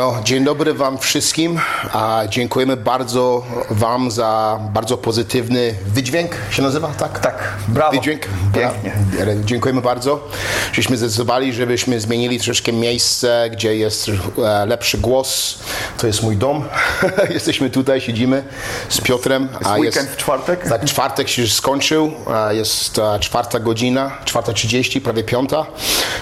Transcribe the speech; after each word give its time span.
No, 0.00 0.14
dzień 0.24 0.44
dobry 0.44 0.74
Wam 0.74 0.98
wszystkim. 0.98 1.60
A 1.92 2.22
dziękujemy 2.28 2.76
bardzo 2.76 3.42
Wam 3.70 4.10
za 4.10 4.58
bardzo 4.72 4.96
pozytywny 4.96 5.74
wydźwięk, 5.86 6.36
się 6.50 6.62
nazywa, 6.62 6.88
tak? 6.88 7.18
Tak, 7.18 7.56
brawo. 7.68 7.92
Wydźwięk. 7.92 8.22
Pięknie. 8.54 8.92
Bra- 9.18 9.44
Dziękujemy 9.44 9.80
bardzo, 9.80 10.28
żeśmy 10.72 10.96
zdecydowali, 10.96 11.52
żebyśmy 11.52 12.00
zmienili 12.00 12.38
troszeczkę 12.38 12.72
miejsce, 12.72 13.48
gdzie 13.52 13.76
jest 13.76 14.10
e, 14.44 14.66
lepszy 14.66 14.98
głos. 14.98 15.58
To 15.98 16.06
jest 16.06 16.22
mój 16.22 16.36
dom. 16.36 16.64
Jesteśmy 17.30 17.70
tutaj, 17.70 18.00
siedzimy 18.00 18.44
z 18.88 19.00
Piotrem. 19.00 19.48
Jest 19.60 19.78
weekend 19.78 20.10
w 20.10 20.16
czwartek? 20.16 20.68
Tak, 20.68 20.84
czwartek 20.84 21.28
się 21.28 21.42
już 21.42 21.52
skończył. 21.52 22.12
Jest 22.50 22.98
e, 22.98 23.18
czwarta 23.20 23.60
godzina, 23.60 24.10
czwarta 24.24 24.52
trzydzieści, 24.52 25.00
prawie 25.00 25.24
piąta. 25.24 25.66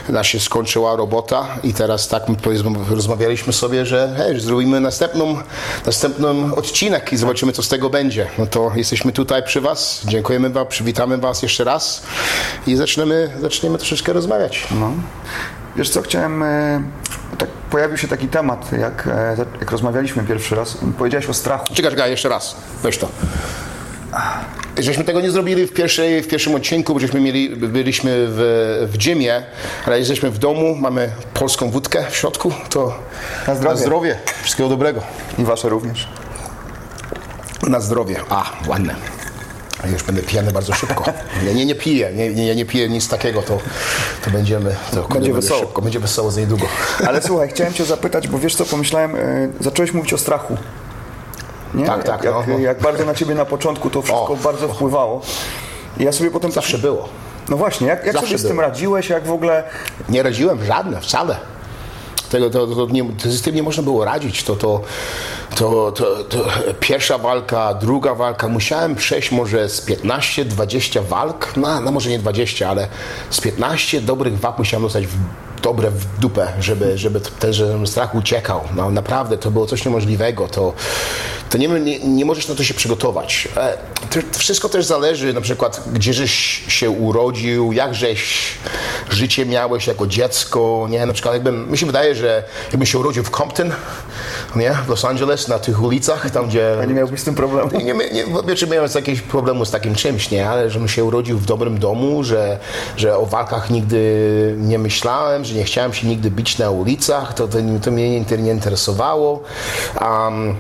Nasza 0.09 0.31
się 0.31 0.41
skończyła 0.41 0.97
robota 0.97 1.47
i 1.63 1.75
teraz 1.75 2.09
tak 2.09 2.29
my 2.29 2.37
rozmawialiśmy 2.91 3.53
sobie, 3.53 3.68
że 3.87 4.15
hej, 4.17 4.41
zrobimy 4.41 4.81
następną, 4.81 5.37
następny 5.87 6.29
odcinek 6.57 7.13
i 7.13 7.17
zobaczymy, 7.17 7.53
co 7.53 7.63
z 7.63 7.69
tego 7.69 7.91
będzie. 7.91 8.27
No 8.39 8.47
to 8.47 8.73
jesteśmy 8.77 9.13
tutaj 9.13 9.43
przy 9.43 9.61
Was. 9.61 10.01
Dziękujemy 10.05 10.51
Wam, 10.51 10.67
przywitamy 10.67 11.19
Was 11.19 11.43
jeszcze 11.43 11.65
raz 11.65 12.03
i 12.67 12.77
zaczniemy, 12.77 13.31
zaczniemy 13.41 13.79
troszeczkę 13.79 14.13
rozmawiać. 14.13 14.67
No. 14.81 14.93
Wiesz 15.77 15.91
co, 15.91 16.03
chciałem... 16.03 16.43
e, 16.43 16.83
Tak, 17.39 17.49
pojawił 17.71 17.97
się 17.97 18.09
taki 18.09 18.29
temat, 18.29 18.73
jak, 18.73 19.07
e, 19.07 19.37
jak 19.61 19.71
rozmawialiśmy 19.71 20.23
pierwszy 20.25 20.55
raz. 20.57 20.79
Powiedziałeś 20.99 21.27
o 21.27 21.35
strachu. 21.35 21.75
Czekaj, 21.75 21.91
czekaj, 21.91 22.11
jeszcze 22.11 22.29
raz. 22.29 22.57
Weź 22.83 22.99
to. 22.99 23.09
Żeśmy 24.79 25.05
tego 25.05 25.21
nie 25.21 25.31
zrobili 25.31 25.67
w, 25.67 25.73
pierwszej, 25.73 26.23
w 26.23 26.29
pierwszym 26.29 26.55
odcinku, 26.55 26.95
bo 26.95 27.01
żeśmy 27.01 27.21
mieli, 27.21 27.57
byliśmy 27.57 28.11
w, 28.29 28.89
w 28.93 29.05
gymie, 29.05 29.43
ale 29.87 29.99
jesteśmy 29.99 30.31
w 30.31 30.39
domu, 30.39 30.75
mamy 30.75 31.11
polską 31.35 31.71
wódkę 31.71 32.05
w 32.11 32.17
środku, 32.17 32.53
to 32.71 32.99
Na 33.47 33.55
zdrowie. 33.55 33.75
Na 33.75 33.81
zdrowie. 33.81 34.19
Wszystkiego 34.43 34.69
dobrego. 34.69 35.03
I 35.39 35.45
wasze 35.45 35.69
również. 35.69 36.09
Na 37.69 37.81
zdrowie. 37.81 38.17
A, 38.31 38.53
ładne. 38.67 38.95
Ja 39.85 39.91
już 39.91 40.03
będę 40.03 40.23
pijany 40.23 40.53
bardzo 40.53 40.75
szybko. 40.75 41.05
Ja 41.47 41.53
nie, 41.53 41.67
nie 41.67 41.75
piję, 41.75 42.13
nie, 42.15 42.35
nie, 42.35 42.47
ja 42.47 42.55
nie 42.55 42.65
piję 42.65 42.89
nic 42.89 43.09
takiego, 43.09 43.43
to, 43.43 43.59
to 44.25 44.31
będziemy... 44.31 44.77
To 44.91 45.09
Będzie 45.09 45.33
wesoło. 45.33 45.61
Szybko, 45.61 45.83
będzie 45.83 46.01
wesoło 46.01 46.31
za 46.31 46.41
niedługo. 46.41 46.67
Ale 47.07 47.23
słuchaj, 47.23 47.49
chciałem 47.49 47.75
cię 47.75 47.85
zapytać, 47.85 48.29
bo 48.29 48.39
wiesz 48.39 48.55
co, 48.55 48.65
pomyślałem, 48.65 49.17
e, 49.17 49.49
zacząłeś 49.61 49.93
mówić 49.93 50.13
o 50.13 50.19
strachu. 50.19 50.57
Nie? 51.75 51.87
Tak, 51.87 52.05
tak, 52.05 52.25
Jak, 52.25 52.35
no, 52.35 52.45
no. 52.49 52.59
jak 52.59 52.81
bardzo 52.81 53.05
na 53.05 53.15
ciebie 53.15 53.35
na 53.35 53.45
początku 53.45 53.91
to 53.91 54.03
wszystko 54.03 54.33
O, 54.33 54.37
bardzo 54.37 54.69
wpływało. 54.69 55.21
I 55.99 56.05
ja 56.05 56.13
sobie 56.13 56.31
potem... 56.31 56.53
Zawsze 56.53 56.79
było. 56.79 57.09
No 57.49 57.57
właśnie, 57.57 57.87
jak, 57.87 58.07
jak 58.07 58.17
sobie 58.19 58.39
z 58.39 58.43
tym 58.43 58.51
było. 58.51 58.63
radziłeś, 58.63 59.09
jak 59.09 59.27
w 59.27 59.31
ogóle... 59.33 59.65
Nie 60.09 60.23
radziłem 60.23 60.65
żadne, 60.65 61.01
wcale. 61.01 61.37
Tego, 62.31 62.51
to, 62.51 62.67
to, 62.67 62.87
nie, 62.87 63.05
z 63.25 63.43
tym 63.43 63.55
nie 63.55 63.63
można 63.63 63.83
było 63.83 64.05
radzić. 64.05 64.43
To, 64.43 64.57
to, 64.57 64.81
to, 65.57 65.93
to, 65.93 66.25
to 66.25 66.39
pierwsza 66.81 67.19
walka, 67.19 67.75
druga 67.75 68.15
walka. 68.15 68.49
Musiałem 68.49 68.95
przejść 68.95 69.31
może 69.33 69.69
z 69.69 69.87
15-20 69.87 71.05
walk, 71.05 71.53
no, 71.57 71.81
no 71.81 71.91
może 71.91 72.11
nie 72.11 72.19
20, 72.19 72.69
ale 72.69 72.89
z 73.31 73.41
15 73.41 74.01
dobrych 74.01 74.39
walk 74.39 74.59
musiałem 74.59 74.83
dostać 74.83 75.07
w, 75.07 75.17
dobre 75.63 75.91
w 75.91 76.19
dupę, 76.21 76.53
żeby, 76.61 76.99
żeby 76.99 77.21
ten 77.21 77.87
strach 77.87 78.15
uciekał. 78.15 78.61
No, 78.77 78.91
naprawdę, 78.91 79.39
to 79.39 79.51
było 79.51 79.67
coś 79.67 79.85
niemożliwego. 79.85 80.49
To, 80.49 80.73
to 81.51 81.59
nie, 81.59 81.69
nie, 81.69 81.99
nie 81.99 82.25
możesz 82.25 82.49
na 82.49 82.55
to 82.55 82.65
się 82.65 82.75
przygotować. 82.75 83.49
E, 83.57 83.79
To, 84.11 84.39
wszystko 84.39 84.69
też 84.69 84.85
zależy, 84.85 85.33
na 85.33 85.41
przykład, 85.41 85.83
gdzieżeś 85.93 86.33
się 86.69 86.91
urodził, 86.91 87.73
jakżeś 87.73 88.53
życie 89.11 89.47
miałeś 89.47 89.87
jako 89.87 90.07
dziecko, 90.07 90.87
nie? 90.91 91.07
Na 91.07 91.13
przykład 91.13 91.35
jakbym, 91.35 91.71
mi 91.71 91.79
się 91.79 91.87
wydaje, 91.87 92.15
że 92.15 92.45
jakbym 92.71 92.87
się 92.87 92.99
urodził 92.99 93.25
w 93.25 93.31
Compton, 93.31 93.73
nie? 94.57 94.73
W 94.87 94.89
Los 94.89 95.05
Angeles, 95.05 95.49
na 95.49 95.59
tych 95.59 95.83
ulicach, 95.83 96.31
tam 96.31 96.49
gdzie... 96.49 96.77
Nie 96.89 96.95
miałbyś 96.95 97.21
z 97.21 97.25
tym 97.25 97.35
problemu. 97.35 97.71
Nie, 97.79 97.85
nie, 97.85 97.95
nie, 97.95 98.25
pierwsze 98.47 98.67
miałem 98.67 98.91
jakieś 98.95 99.21
problemu 99.21 99.65
z 99.65 99.71
takim 99.71 99.95
czymś, 99.95 100.31
nie? 100.31 100.49
Ale 100.49 100.71
żebym 100.71 100.89
się 100.89 101.05
urodził 101.05 101.39
w 101.39 101.47
dobrym 101.47 101.79
domu, 101.79 102.25
że, 102.25 102.59
że 102.97 103.17
o 103.17 103.27
walkach 103.27 103.71
nigdy 103.71 103.99
nie 104.59 104.79
myślałem, 104.79 105.45
że 105.45 105.55
nie 105.55 105.65
chciałem 105.65 105.95
się 105.95 106.09
nigdy 106.09 106.31
bić 106.31 106.59
na 106.59 106.71
ulicach, 106.71 107.35
to, 107.35 107.49
to, 107.49 107.59
to 107.83 107.91
mnie 107.91 108.11
nie, 108.11 108.39
nie 108.39 108.53
interesowało. 108.53 109.43
Um, 110.01 110.57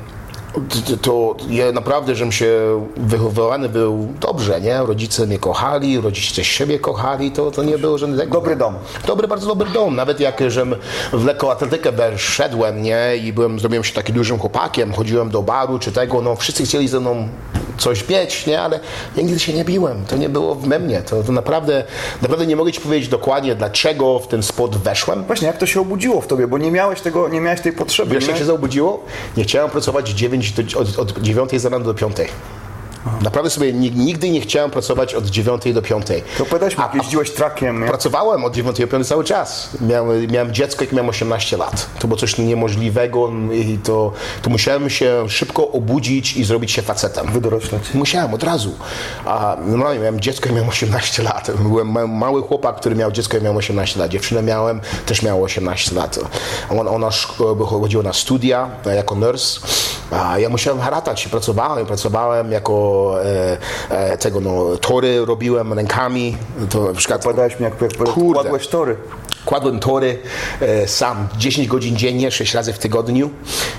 to, 1.02 1.36
ja 1.50 1.72
naprawdę, 1.72 2.14
żebym 2.14 2.32
się 2.32 2.50
wychowywany 2.96 3.68
był 3.68 4.08
dobrze, 4.20 4.60
nie? 4.60 4.78
Rodzice 4.78 5.26
mnie 5.26 5.38
kochali, 5.38 6.00
rodzice 6.00 6.44
siebie 6.44 6.78
kochali, 6.78 7.30
to, 7.30 7.50
to 7.50 7.62
nie 7.62 7.78
było 7.78 7.98
żadnego... 7.98 8.32
Dobry 8.32 8.56
dom. 8.56 8.74
Dobry, 9.06 9.28
bardzo 9.28 9.46
dobry 9.46 9.70
dom. 9.70 9.96
Nawet 9.96 10.20
jak 10.20 10.42
żem 10.48 10.74
w 11.12 11.24
lekkoatletykę 11.24 11.92
szedłem, 12.16 12.82
nie? 12.82 13.16
I 13.16 13.32
byłem, 13.32 13.60
zrobiłem 13.60 13.84
się 13.84 13.94
takim 13.94 14.14
dużym 14.14 14.38
chłopakiem, 14.38 14.92
chodziłem 14.92 15.30
do 15.30 15.42
baru 15.42 15.78
czy 15.78 15.92
tego, 15.92 16.22
no 16.22 16.36
wszyscy 16.36 16.64
chcieli 16.64 16.88
ze 16.88 17.00
mną 17.00 17.28
coś 17.78 18.08
mieć, 18.08 18.46
nie? 18.46 18.60
Ale 18.60 18.80
ja 19.16 19.22
nigdy 19.22 19.38
się 19.38 19.52
nie 19.52 19.64
biłem. 19.64 20.04
To 20.06 20.16
nie 20.16 20.28
było 20.28 20.54
we 20.54 20.78
mnie. 20.78 21.02
To, 21.02 21.22
to 21.22 21.32
naprawdę, 21.32 21.84
naprawdę 22.22 22.46
nie 22.46 22.56
mogę 22.56 22.72
ci 22.72 22.80
powiedzieć 22.80 23.08
dokładnie, 23.08 23.54
dlaczego 23.54 24.18
w 24.18 24.28
ten 24.28 24.42
sport 24.42 24.76
weszłem. 24.76 25.24
Właśnie, 25.24 25.46
jak 25.46 25.58
to 25.58 25.66
się 25.66 25.80
obudziło 25.80 26.20
w 26.20 26.26
tobie, 26.26 26.46
bo 26.46 26.58
nie 26.58 26.70
miałeś 26.70 27.00
tego, 27.00 27.28
nie 27.28 27.40
miałeś 27.40 27.60
tej 27.60 27.72
potrzeby. 27.72 28.14
Wiesz, 28.14 28.28
jak 28.28 28.36
się 28.36 28.44
zaobudziło? 28.44 29.04
Nie 29.36 29.44
chciałem 29.44 29.70
pracować 29.70 30.08
9 30.08 30.52
do, 30.52 30.80
od, 30.80 30.98
od 30.98 31.18
9 31.18 31.60
z 31.60 31.64
rana 31.64 31.84
do 31.84 31.94
5. 31.94 32.16
Naprawdę 33.22 33.50
sobie 33.50 33.72
ni- 33.72 33.90
nigdy 33.90 34.30
nie 34.30 34.40
chciałem 34.40 34.70
pracować 34.70 35.14
od 35.14 35.26
9 35.26 35.72
do 35.74 35.82
5. 35.82 36.06
To 36.38 36.42
opowiadałeś 36.42 36.76
mi, 36.78 36.82
jak 36.82 36.94
jeździłeś 36.94 37.30
trakiem, 37.30 37.80
nie? 37.80 37.86
Pracowałem 37.86 38.44
od 38.44 38.54
9 38.54 38.76
do 38.80 38.86
5 38.86 39.06
cały 39.08 39.24
czas. 39.24 39.70
Miałem, 39.80 40.26
miałem 40.26 40.54
dziecko, 40.54 40.84
jak 40.84 40.92
miałem 40.92 41.08
18 41.08 41.56
lat. 41.56 41.86
To 41.98 42.08
było 42.08 42.20
coś 42.20 42.38
niemożliwego 42.38 43.30
i 43.52 43.78
to, 43.84 44.12
to 44.42 44.50
musiałem 44.50 44.90
się 44.90 45.28
szybko 45.28 45.70
obudzić 45.70 46.36
i 46.36 46.44
zrobić 46.44 46.72
się 46.72 46.82
facetem. 46.82 47.32
Wydorośleć. 47.32 47.94
Musiałem 47.94 48.34
od 48.34 48.42
razu. 48.42 48.74
A 49.26 49.56
normalnie 49.66 49.98
miałem 50.00 50.20
dziecko, 50.20 50.46
jak 50.46 50.54
miałem 50.54 50.68
18 50.68 51.22
lat. 51.22 51.50
Byłem 51.58 51.88
ma- 51.92 52.06
mały 52.06 52.42
chłopak, 52.42 52.76
który 52.76 52.94
miał 52.96 53.12
dziecko, 53.12 53.34
jak 53.36 53.42
miałem 53.42 53.56
18 53.56 54.00
lat. 54.00 54.10
Dziewczynę 54.10 54.42
miałem, 54.42 54.80
też 55.06 55.22
miała 55.22 55.40
18 55.42 55.94
lat. 55.94 56.18
Ona, 56.70 56.90
ona 56.90 57.10
chodziła 57.66 58.02
na 58.02 58.12
studia 58.12 58.70
jako 58.96 59.14
nurse. 59.14 59.60
A 60.10 60.38
ja 60.38 60.48
musiałem 60.48 60.80
haratać. 60.80 61.28
Pracowałem, 61.28 61.86
pracowałem 61.86 62.52
jako 62.52 62.97
e, 63.24 63.58
e, 63.90 64.18
tego, 64.18 64.40
no, 64.40 64.76
tory 64.76 65.24
robiłem 65.24 65.72
rękami. 65.72 66.36
To 66.70 66.84
na 66.84 66.94
przykład 66.94 67.26
mi, 67.26 67.64
jak, 67.64 67.82
jak 67.82 67.96
Kurde. 67.96 68.32
kładłeś 68.32 68.68
tory. 68.68 68.96
Kładłem 69.44 69.80
tory 69.80 70.18
e, 70.60 70.88
sam 70.88 71.28
10 71.38 71.68
godzin 71.68 71.96
dziennie, 71.96 72.30
6 72.30 72.54
razy 72.54 72.72
w 72.72 72.78
tygodniu 72.78 73.30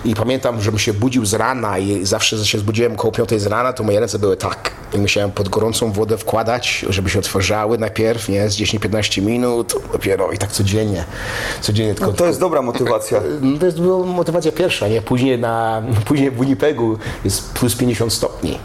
i 0.05 0.15
pamiętam, 0.15 0.61
żebym 0.61 0.79
się 0.79 0.93
budził 0.93 1.25
z 1.25 1.33
rana 1.33 1.77
i 1.77 2.05
zawsze 2.05 2.45
się 2.45 2.59
zbudziłem 2.59 2.95
koło 2.95 3.11
5 3.11 3.41
z 3.41 3.45
rana, 3.45 3.73
to 3.73 3.83
moje 3.83 3.99
ręce 3.99 4.19
były 4.19 4.37
tak 4.37 4.78
i 4.93 4.97
musiałem 4.97 5.31
pod 5.31 5.49
gorącą 5.49 5.91
wodę 5.91 6.17
wkładać, 6.17 6.85
żeby 6.89 7.09
się 7.09 7.19
otworzały 7.19 7.77
najpierw, 7.77 8.29
nie, 8.29 8.49
z 8.49 8.57
10-15 8.57 9.21
minut, 9.21 9.73
dopiero 9.91 10.31
i 10.31 10.37
tak 10.37 10.51
codziennie. 10.51 11.05
codziennie 11.61 11.95
tylko, 11.95 12.13
To 12.13 12.25
jest 12.25 12.39
dobra 12.39 12.61
motywacja. 12.61 13.21
no 13.41 13.57
to 13.59 13.65
jest 13.65 13.81
była 13.81 14.05
motywacja 14.05 14.51
pierwsza, 14.51 14.87
nie? 14.87 15.01
Później, 15.01 15.39
na, 15.39 15.81
później 16.07 16.31
w 16.31 16.39
Winnipegu 16.39 16.97
jest 17.25 17.53
plus 17.53 17.75
50 17.75 18.13
stopni. 18.13 18.57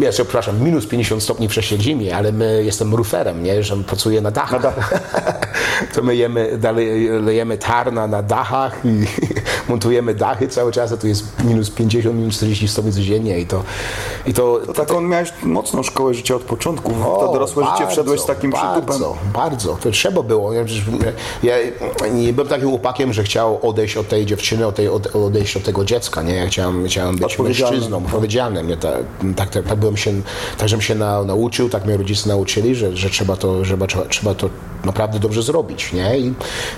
Ja, 0.00 0.10
przepraszam, 0.10 0.60
minus 0.62 0.86
50 0.86 1.22
stopni 1.22 1.48
w 1.48 1.52
zimie, 1.52 2.16
ale 2.16 2.32
my 2.32 2.64
jestem 2.64 2.94
ruferem, 2.94 3.42
nie? 3.42 3.62
Że 3.62 3.76
pracuję 3.76 4.20
na 4.20 4.30
dachach. 4.30 4.90
to 5.94 6.02
my 6.02 6.16
jemy, 6.16 6.58
dalej, 6.58 7.08
lejemy 7.08 7.58
tar 7.58 7.92
na, 7.92 8.06
na 8.06 8.22
dachach 8.22 8.80
i 8.84 9.06
montujemy 9.68 10.14
dachy 10.14 10.48
cały 10.48 10.72
czas, 10.72 10.92
a 10.92 10.96
tu 10.96 11.06
jest 11.06 11.24
minus 11.44 11.70
50, 11.70 12.16
minus 12.16 12.36
40 12.36 12.68
stopni 12.68 12.92
codziennie 12.92 13.40
i 13.40 13.46
to... 13.46 13.62
I 14.26 14.34
to, 14.34 14.60
To 14.66 14.72
taką 14.72 15.00
miałeś 15.00 15.32
mocną 15.68 15.82
szkołę 15.82 16.14
życia 16.14 16.34
od 16.34 16.42
początku. 16.42 16.92
W 16.92 17.02
to 17.02 17.32
dorosłe 17.32 17.64
życie 17.64 17.86
wszedłeś 17.90 18.20
z 18.20 18.26
takim 18.26 18.52
przytupem. 18.52 18.86
Bardzo, 18.86 19.16
bardzo. 19.34 19.76
To 19.82 19.90
trzeba 19.90 20.22
było. 20.22 20.52
Ja, 20.52 20.64
ja 21.42 21.54
nie 22.12 22.32
byłem 22.32 22.48
takim 22.48 22.68
chłopakiem, 22.68 23.12
że 23.12 23.22
chciał 23.22 23.68
odejść 23.68 23.96
od 23.96 24.08
tej 24.08 24.26
dziewczyny, 24.26 24.66
od 24.66 24.74
tej, 24.74 24.88
od, 24.88 25.16
odejść 25.16 25.56
od 25.56 25.62
tego 25.62 25.84
dziecka. 25.84 26.22
Nie? 26.22 26.34
Ja 26.34 26.46
chciałem, 26.46 26.86
chciałem 26.86 27.16
być 27.16 27.38
mężczyzną, 27.38 27.96
odpowiedzialnym. 27.96 28.70
Ja 28.70 28.76
tak, 28.76 28.94
tak, 29.36 29.50
tak, 29.50 29.64
tak, 29.64 29.78
byłem 29.78 29.96
się, 29.96 30.12
tak, 30.58 30.68
żebym 30.68 30.82
się 30.82 30.94
na, 30.94 31.22
nauczył, 31.22 31.68
tak 31.68 31.84
mnie 31.84 31.96
rodzice 31.96 32.28
nauczyli, 32.28 32.74
że, 32.74 32.96
że 32.96 33.10
trzeba, 33.10 33.36
to, 33.36 33.62
trzeba, 33.62 33.86
trzeba 33.86 34.34
to 34.34 34.48
naprawdę 34.84 35.18
dobrze 35.18 35.42
zrobić. 35.42 35.92
Nie? 35.92 36.18
I, 36.18 36.34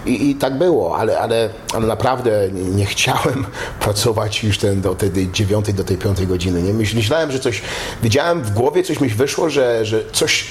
i, 0.07 0.31
i 0.31 0.35
tak 0.35 0.59
było, 0.59 0.99
ale, 0.99 1.19
ale, 1.19 1.51
ale 1.75 1.87
naprawdę 1.87 2.49
nie, 2.53 2.87
chciałem 2.87 3.47
pracować 3.81 4.45
już 4.45 4.59
ten, 4.59 4.81
do 4.81 4.95
tej 4.95 5.31
dziewiątej, 5.33 5.75
do 5.75 5.85
tej 5.85 5.97
piątej 5.97 6.27
godziny. 6.27 6.63
Nie? 6.63 6.75
Myśl- 6.75 6.95
Myślałem, 6.97 7.33
że 7.33 7.39
coś, 7.39 7.63
wiedziałem 8.03 8.43
w 8.43 8.51
głowie, 8.51 8.83
coś 8.83 9.01
mi 9.01 9.09
wyszło, 9.09 9.51
że, 9.51 9.85
że 9.85 10.03
coś 10.13 10.45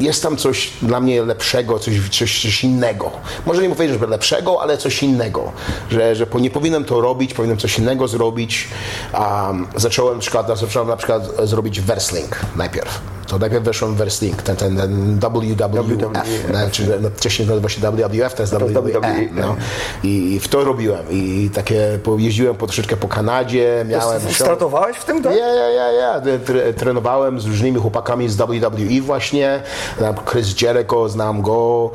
jest 0.00 0.22
tam 0.22 0.36
coś 0.36 0.70
dla 0.82 1.00
mnie 1.00 1.22
lepszego, 1.22 1.78
coś, 1.78 1.94
coś, 2.10 2.42
coś 2.42 2.64
innego. 2.64 3.10
Może 3.46 3.62
nie 3.62 3.68
mówię, 3.68 3.98
że 3.98 4.06
lepszego, 4.06 4.62
ale 4.62 4.78
coś 4.78 5.02
innego. 5.02 5.52
Że, 5.90 6.16
że 6.16 6.26
nie 6.40 6.50
powinienem 6.50 6.84
to 6.84 7.00
robić, 7.00 7.34
powinienem 7.34 7.58
coś 7.58 7.78
innego 7.78 8.08
zrobić. 8.08 8.68
Um, 9.14 9.66
zacząłem, 9.76 10.14
na 10.14 10.20
przykład, 10.20 10.58
zacząłem 10.58 10.88
na 10.88 10.96
przykład 10.96 11.22
zrobić 11.44 11.80
wrestling 11.80 12.40
najpierw. 12.56 13.00
To 13.28 13.38
najpierw 13.38 13.64
weszłem 13.64 13.94
w 13.94 13.96
wrestling, 13.96 14.42
ten, 14.42 14.56
ten, 14.56 14.76
ten 14.76 15.18
WWF, 15.18 15.86
WWF. 15.86 16.46
znaczy, 16.50 16.98
no, 17.00 17.10
wcześniej 17.16 17.48
nazywał 17.48 17.68
się 17.70 17.80
WWF, 17.80 18.34
teraz 18.34 18.50
teraz 18.50 18.70
WWE. 18.72 18.80
WWE, 18.92 19.28
No. 19.32 19.56
I, 20.02 20.34
I 20.34 20.40
w 20.40 20.48
to 20.48 20.64
robiłem. 20.64 21.06
I 21.10 21.50
takie, 21.54 21.98
jeździłem 22.18 22.54
po 22.54 22.66
troszeczkę 22.66 22.96
po 22.96 23.08
Kanadzie, 23.08 23.84
miałem... 23.88 24.20
Startowałeś 24.32 24.96
w 24.96 25.04
tym, 25.04 25.22
tak? 25.22 25.36
ja, 25.36 25.46
ja, 25.46 25.68
ja, 25.68 25.92
ja. 25.92 26.20
Tre- 26.20 26.74
Trenowałem 26.74 27.40
z 27.40 27.46
różnymi 27.46 27.80
chłopakami 27.80 28.28
z 28.28 28.36
WWE 28.36 29.00
właśnie. 29.02 29.62
Znam 29.98 30.14
Chris 30.30 30.60
Jericho, 30.62 31.08
znam 31.08 31.42
go, 31.42 31.90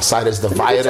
Cyrus 0.00 0.40
the 0.40 0.48
Virus. 0.48 0.86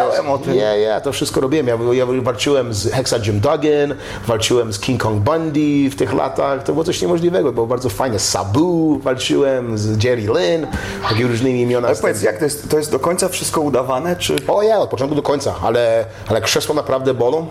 Ja, 0.55 0.77
ja, 0.77 1.00
to 1.00 1.12
wszystko 1.12 1.41
robiłem. 1.41 1.67
Ja, 1.67 1.77
ja 1.93 2.06
walczyłem 2.06 2.75
z 2.75 2.93
Hexa 2.93 3.15
Jim 3.27 3.41
Duggan, 3.41 3.94
walczyłem 4.27 4.73
z 4.73 4.81
King 4.81 5.03
Kong 5.03 5.21
Bundy 5.23 5.91
w 5.91 5.97
tych 5.97 6.15
latach. 6.15 6.62
To 6.62 6.73
było 6.73 6.85
coś 6.85 7.03
niemożliwego, 7.03 7.53
było 7.53 7.67
bardzo 7.67 7.88
fajnie. 7.88 8.19
Sabu 8.19 8.99
walczyłem 8.99 9.79
z 9.79 10.05
Jerry 10.05 10.23
Lynn, 10.23 10.67
takimi 11.09 11.29
różnymi 11.31 11.61
imionami. 11.61 11.87
Ale 11.93 12.00
powiedz, 12.00 12.23
jak 12.23 12.38
to 12.38 12.44
jest, 12.44 12.69
to 12.71 12.77
jest 12.79 12.91
do 12.93 12.99
końca 12.99 13.29
wszystko 13.29 13.61
udawane, 13.61 14.17
czy... 14.17 14.37
O 14.49 14.62
ja, 14.62 14.79
od 14.79 14.91
początku 14.91 15.17
do 15.17 15.23
końca, 15.23 15.55
ale, 15.62 16.05
ale 16.29 16.41
krzesło 16.41 16.75
naprawdę 16.75 17.15
bolą. 17.15 17.47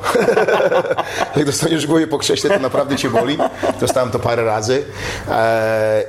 Jak 1.36 1.46
dostaniesz 1.46 1.88
głowie 1.88 2.08
po 2.08 2.18
krześle, 2.18 2.50
to 2.50 2.60
naprawdę 2.60 2.96
cię 2.96 3.10
boli. 3.10 3.38
Dostałem 3.80 4.12
to 4.12 4.20
parę 4.20 4.46
razy. 4.46 4.84
E, 5.30 6.04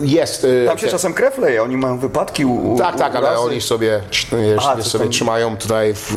jest. 0.00 0.46
e, 0.64 0.66
Tam 0.66 0.78
się 0.78 0.88
czasem 0.88 1.14
krew 1.14 1.38
leje, 1.38 1.62
oni 1.64 1.76
mają 1.76 1.98
wypadki 1.98 2.44
u, 2.44 2.74
u 2.74 2.78
tak, 2.78 2.96
tak, 2.96 3.16
ale 3.16 3.38
oni 3.38 3.60
sobie, 3.60 4.00
wiesz, 4.10 4.26
Aha, 4.58 4.82
sobie 4.82 5.04
tam- 5.04 5.12
trzymają 5.12 5.56
tutaj 5.56 5.94
w, 5.94 6.16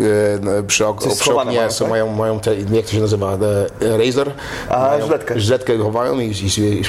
e, 0.60 0.64
przy, 0.64 0.88
ok, 0.88 1.02
przy 1.20 1.36
oknie, 1.36 1.58
mają, 1.58 1.70
tak? 1.80 1.90
mają, 1.90 2.16
mają 2.16 2.40
te, 2.40 2.56
jak 2.56 2.86
to 2.86 2.92
się 2.92 3.00
nazywa, 3.00 3.38
e, 3.82 3.98
razor. 4.06 4.32
A, 4.70 4.80
mają, 4.80 5.06
żyletkę. 5.06 5.40
Żyletkę 5.40 5.78
chowają 5.78 6.20
i, 6.20 6.26
i, 6.26 6.80
i 6.80 6.84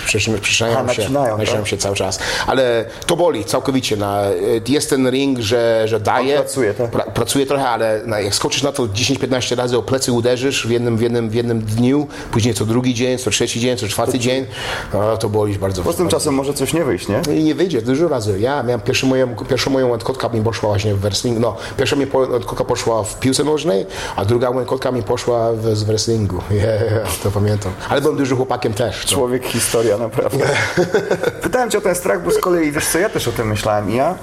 się, 1.47 1.57
tak? 1.57 1.69
się 1.69 1.77
cały 1.77 1.97
czas. 1.97 2.19
Ale 2.47 2.85
to 3.07 3.17
boli 3.17 3.45
całkowicie. 3.45 3.97
Na, 3.97 4.23
e, 4.23 4.33
jest 4.69 4.91
ten 4.91 5.11
ring, 5.11 5.39
że, 5.39 5.83
że 5.87 6.01
daje. 6.01 6.37
On 6.37 6.43
pracuje, 6.43 6.75
tak? 6.75 6.91
Pra, 6.91 7.05
pracuje 7.05 7.47
trochę, 7.47 7.69
ale 7.69 8.01
na, 8.07 8.21
jak 8.21 8.35
skoczysz 8.35 8.63
na 8.63 8.73
to 8.73 8.83
10-15 8.83 9.57
razy 9.57 9.79
o 9.79 9.83
plecy 9.83 10.13
uderzysz 10.13 10.67
w 10.67 10.71
jednym, 10.71 10.97
w, 10.97 11.01
jednym, 11.01 11.31
w 11.31 11.35
jednym 11.35 11.61
dniu, 11.61 12.07
później 12.31 12.55
co 12.55 12.65
drugi 12.65 12.95
dzień, 12.95 13.19
co 13.19 13.31
trzeci 13.31 13.61
dzień, 13.61 13.77
co 13.77 13.89
czwarty 13.89 14.19
dzień, 14.19 14.47
no, 14.95 15.17
to 15.17 15.29
boli 15.29 15.59
bardzo. 15.59 15.93
Z 15.93 15.97
tym 15.97 16.09
czasem 16.09 16.35
może 16.35 16.55
coś 16.55 16.73
nie 16.73 16.85
wyjść, 16.85 17.09
nie? 17.09 17.23
I 17.37 17.45
nie 17.45 17.55
wyjdzie, 17.55 17.83
dużo 17.83 18.09
razy. 18.09 18.41
Ja 18.41 18.48
miałem 18.49 18.81
pierwszą 18.81 19.07
moją, 19.07 19.37
pierwszą 19.37 19.71
moją 19.71 19.89
łędkotka 19.89 20.29
mi 20.29 20.43
poszła 20.43 20.69
właśnie 20.69 20.95
w 20.95 21.01
wrestling. 21.01 21.39
No, 21.39 21.57
pierwsza 21.77 21.97
mi 21.97 22.07
łędkotka 22.15 22.65
poszła 22.65 23.03
w 23.03 23.21
piłce 23.21 23.45
nożnej, 23.45 23.87
a 24.17 24.25
druga 24.25 24.51
łędkotka 24.51 24.91
mi 24.91 25.03
poszła 25.03 25.53
w, 25.53 25.77
z 25.77 25.83
wrestlingu. 25.83 26.43
Yeah, 26.59 27.17
to 27.23 27.31
pamiętam. 27.31 27.73
Ale 27.89 28.01
byłem 28.01 28.17
dużym 28.17 28.37
chłopakiem 28.37 28.73
też. 28.75 29.05
To. 29.05 29.11
Człowiek 29.11 29.45
historia, 29.45 29.99
naprawdę. 29.99 30.45
Pytałem 31.43 31.71
cię 31.71 31.79
o 31.79 31.81
ten 31.81 31.95
strach, 31.95 32.25
bo 32.25 32.31
z 32.31 32.39
kolei, 32.39 32.73
wiesz 32.73 32.87
co, 32.87 32.99
ja 32.99 33.09
też 33.09 33.29
o 33.29 33.33
tym 33.33 33.49
myślałem. 33.49 33.91
Ja 33.91 34.15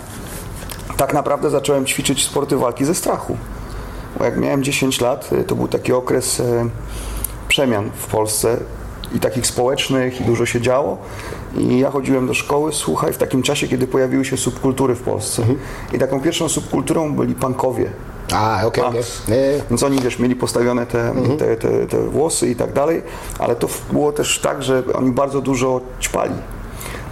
tak 0.98 1.14
naprawdę 1.14 1.50
zacząłem 1.50 1.86
ćwiczyć 1.86 2.26
sporty 2.26 2.58
walki 2.58 2.86
ze 2.86 2.96
strachu. 2.96 3.38
Bo 4.18 4.26
jak 4.26 4.38
miałem 4.38 4.64
10 4.64 5.02
lat, 5.02 5.30
y, 5.34 5.44
to 5.44 5.56
był 5.56 5.68
taki 5.68 5.94
okres 5.94 6.40
e, 6.40 6.70
przemian 7.48 7.92
w 7.98 8.08
Polsce 8.08 8.58
i 9.16 9.20
takich 9.20 9.48
społecznych, 9.48 10.22
i 10.22 10.24
dużo 10.24 10.46
się 10.46 10.62
działo. 10.62 10.98
I 11.58 11.80
ja 11.80 11.92
chodziłem 11.92 12.28
do 12.28 12.34
szkoły, 12.34 12.74
słuchaj, 12.74 13.14
w 13.14 13.18
takim 13.18 13.44
czasie, 13.44 13.68
kiedy 13.68 13.88
pojawiły 13.88 14.26
się 14.26 14.38
subkultury 14.38 14.96
w 14.96 15.02
Polsce. 15.02 15.44
I 15.94 16.00
taką 16.00 16.22
pierwszą 16.22 16.50
subkulturą 16.50 17.16
byli 17.16 17.36
punkowie. 17.36 17.90
A, 18.34 18.66
okej, 18.66 18.84
okej. 18.84 19.02
Nie, 19.28 19.36
nie. 19.36 19.62
Więc 19.70 19.84
oni, 19.84 20.00
wiesz, 20.00 20.20
mieli 20.20 20.36
postawione 20.36 20.86
te, 20.86 21.14
te, 21.38 21.56
te, 21.56 21.88
te 21.88 21.98
włosy 21.98 22.50
i 22.50 22.56
tak 22.56 22.74
dalej, 22.74 23.04
ale 23.40 23.56
to 23.56 23.68
było 23.92 24.12
też 24.12 24.40
tak, 24.40 24.64
że 24.64 24.84
oni 24.94 25.12
bardzo 25.12 25.42
dużo 25.42 25.82
ćpali. 26.02 26.34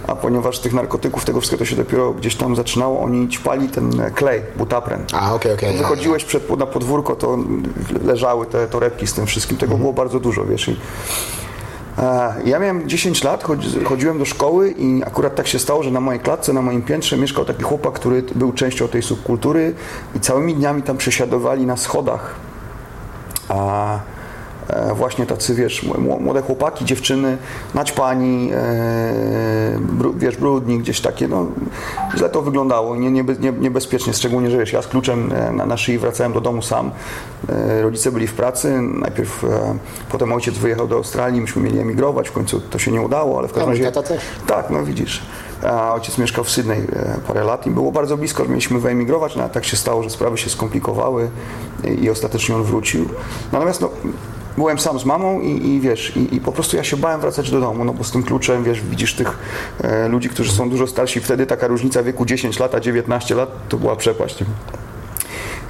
A 0.06 0.14
ponieważ 0.14 0.58
tych 0.58 0.72
narkotyków, 0.72 1.24
tego 1.24 1.40
wszystkiego 1.40 1.64
to 1.64 1.70
się 1.70 1.76
dopiero 1.76 2.12
gdzieś 2.12 2.34
tam 2.34 2.56
zaczynało, 2.56 3.00
oni 3.00 3.28
ćpali 3.28 3.68
ten 3.68 4.00
e, 4.00 4.10
klej, 4.10 4.42
butapren. 4.56 5.04
A, 5.12 5.34
okej, 5.34 5.52
okej. 5.52 5.76
Wychodziłeś 5.76 6.24
przed, 6.24 6.58
na 6.58 6.66
podwórko, 6.66 7.16
to 7.16 7.38
leżały 8.04 8.46
te 8.46 8.66
torebki 8.66 9.06
z 9.06 9.14
tym 9.14 9.26
wszystkim. 9.26 9.56
Tego 9.56 9.76
było 9.76 9.92
bardzo 9.92 10.20
dużo, 10.20 10.44
wiesz. 10.44 10.68
I, 10.68 10.72
e, 10.72 10.76
ja 12.44 12.58
miałem 12.58 12.88
10 12.88 13.24
lat, 13.24 13.44
chodzi- 13.44 13.84
chodziłem 13.84 14.18
do 14.18 14.24
szkoły 14.24 14.70
i 14.70 15.02
akurat 15.06 15.34
tak 15.34 15.46
się 15.46 15.58
stało, 15.58 15.82
że 15.82 15.90
na 15.90 16.00
mojej 16.00 16.20
klatce, 16.20 16.52
na 16.52 16.62
moim 16.62 16.82
piętrze 16.82 17.16
mieszkał 17.16 17.44
taki 17.44 17.62
chłopak, 17.62 17.94
który 17.94 18.22
był 18.22 18.52
częścią 18.52 18.88
tej 18.88 19.02
subkultury 19.02 19.74
i 20.16 20.20
całymi 20.20 20.54
dniami 20.54 20.82
tam 20.82 20.96
przesiadowali 20.96 21.66
na 21.66 21.76
schodach. 21.76 22.34
A 23.48 23.94
e, 23.94 24.13
właśnie 24.94 25.26
tacy, 25.26 25.54
wiesz, 25.54 25.82
mł- 25.84 26.20
młode 26.20 26.42
chłopaki, 26.42 26.84
dziewczyny, 26.84 27.36
naćpani, 27.74 28.50
e, 28.52 29.78
wiesz, 30.16 30.36
brudni, 30.36 30.78
gdzieś 30.78 31.00
takie, 31.00 31.28
no, 31.28 31.46
źle 32.16 32.28
to 32.28 32.42
wyglądało, 32.42 32.96
nie, 32.96 33.10
niebe, 33.10 33.34
nie, 33.40 33.52
niebezpiecznie, 33.52 34.12
szczególnie, 34.12 34.50
że 34.50 34.58
wiesz, 34.58 34.72
ja 34.72 34.82
z 34.82 34.86
kluczem 34.86 35.32
e, 35.32 35.52
na, 35.52 35.66
na 35.66 35.76
szyi 35.76 35.98
wracałem 35.98 36.32
do 36.32 36.40
domu 36.40 36.62
sam, 36.62 36.90
e, 37.48 37.82
rodzice 37.82 38.12
byli 38.12 38.26
w 38.26 38.32
pracy, 38.32 38.80
najpierw, 38.80 39.44
e, 39.44 39.48
potem 40.10 40.32
ojciec 40.32 40.58
wyjechał 40.58 40.88
do 40.88 40.96
Australii, 40.96 41.40
myśmy 41.40 41.62
mieli 41.62 41.78
emigrować, 41.78 42.28
w 42.28 42.32
końcu 42.32 42.60
to 42.60 42.78
się 42.78 42.92
nie 42.92 43.00
udało, 43.00 43.38
ale 43.38 43.48
w 43.48 43.52
każdym 43.52 43.70
razie... 43.70 43.84
Tak, 44.46 44.70
no 44.70 44.84
widzisz. 44.84 45.22
Ojciec 45.92 46.18
mieszkał 46.18 46.44
w 46.44 46.50
Sydney 46.50 46.78
e, 46.78 47.18
parę 47.26 47.44
lat 47.44 47.66
i 47.66 47.70
było 47.70 47.92
bardzo 47.92 48.16
blisko, 48.16 48.44
mieliśmy 48.44 48.78
wyemigrować, 48.78 49.36
no 49.36 49.42
ale 49.42 49.52
tak 49.52 49.64
się 49.64 49.76
stało, 49.76 50.02
że 50.02 50.10
sprawy 50.10 50.38
się 50.38 50.50
skomplikowały 50.50 51.30
i 51.98 52.10
ostatecznie 52.10 52.56
on 52.56 52.62
wrócił. 52.62 53.08
Natomiast 53.52 53.80
no, 53.80 53.88
byłem 54.56 54.78
sam 54.78 54.98
z 54.98 55.04
mamą 55.04 55.40
i, 55.40 55.68
i 55.68 55.80
wiesz, 55.80 56.16
i, 56.16 56.36
i 56.36 56.40
po 56.40 56.52
prostu 56.52 56.76
ja 56.76 56.84
się 56.84 56.96
bałem 56.96 57.20
wracać 57.20 57.50
do 57.50 57.60
domu, 57.60 57.84
no 57.84 57.92
bo 57.92 58.04
z 58.04 58.10
tym 58.10 58.22
kluczem, 58.22 58.64
wiesz, 58.64 58.80
widzisz 58.80 59.14
tych 59.14 59.38
e, 59.80 60.08
ludzi, 60.08 60.28
którzy 60.28 60.52
są 60.52 60.70
dużo 60.70 60.86
starsi, 60.86 61.20
wtedy 61.20 61.46
taka 61.46 61.66
różnica 61.66 62.02
wieku 62.02 62.26
10 62.26 62.58
lat, 62.58 62.74
a 62.74 62.80
19 62.80 63.34
lat 63.34 63.68
to 63.68 63.76
była 63.76 63.96
przepaść. 63.96 64.44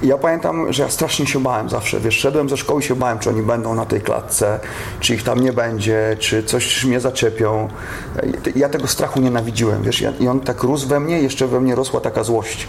I 0.01 0.07
ja 0.07 0.17
pamiętam, 0.17 0.73
że 0.73 0.83
ja 0.83 0.89
strasznie 0.89 1.27
się 1.27 1.39
bałem 1.39 1.69
zawsze, 1.69 1.99
wiesz, 1.99 2.19
szedłem 2.19 2.49
ze 2.49 2.57
szkoły 2.57 2.81
i 2.81 2.83
się 2.83 2.95
bałem, 2.95 3.19
czy 3.19 3.29
oni 3.29 3.41
będą 3.41 3.75
na 3.75 3.85
tej 3.85 4.01
klatce, 4.01 4.59
czy 4.99 5.13
ich 5.15 5.23
tam 5.23 5.39
nie 5.39 5.53
będzie, 5.53 6.17
czy 6.19 6.43
coś 6.43 6.85
mnie 6.85 6.99
zaczepią. 6.99 7.67
Ja 8.55 8.69
tego 8.69 8.87
strachu 8.87 9.19
nienawidziłem, 9.19 9.83
wiesz, 9.83 10.03
i 10.19 10.27
on 10.27 10.39
tak 10.39 10.63
rósł 10.63 10.87
we 10.87 10.99
mnie, 10.99 11.21
jeszcze 11.21 11.47
we 11.47 11.61
mnie 11.61 11.75
rosła 11.75 12.01
taka 12.01 12.23
złość. 12.23 12.67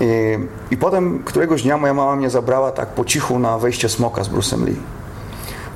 I, 0.00 0.38
I 0.70 0.76
potem 0.76 1.22
któregoś 1.24 1.62
dnia 1.62 1.76
moja 1.76 1.94
mama 1.94 2.16
mnie 2.16 2.30
zabrała 2.30 2.70
tak 2.70 2.88
po 2.88 3.04
cichu 3.04 3.38
na 3.38 3.58
wejście 3.58 3.88
smoka 3.88 4.24
z 4.24 4.28
Bruce'em 4.28 4.64
Lee. 4.64 5.01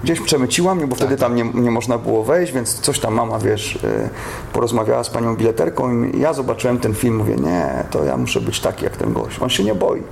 Gdzieś 0.04 0.20
przemyciła 0.20 0.74
mnie, 0.74 0.86
bo 0.86 0.96
wtedy 0.96 1.16
tam 1.16 1.34
nie, 1.34 1.44
nie 1.54 1.70
można 1.70 1.98
było 1.98 2.24
wejść, 2.24 2.52
więc 2.52 2.80
coś 2.80 3.00
tam 3.00 3.14
mama, 3.14 3.38
wiesz, 3.38 3.76
y, 3.76 4.08
porozmawiała 4.52 5.04
z 5.04 5.10
panią 5.10 5.36
bileterką 5.36 6.04
i 6.04 6.20
ja 6.20 6.32
zobaczyłem 6.32 6.78
ten 6.78 6.94
film, 6.94 7.16
mówię, 7.16 7.36
nie, 7.36 7.84
to 7.90 8.04
ja 8.04 8.16
muszę 8.16 8.40
być 8.40 8.60
taki 8.60 8.84
jak 8.84 8.96
ten 8.96 9.12
gość, 9.12 9.38
on 9.42 9.50
się 9.50 9.64
nie 9.64 9.74
boi. 9.74 10.02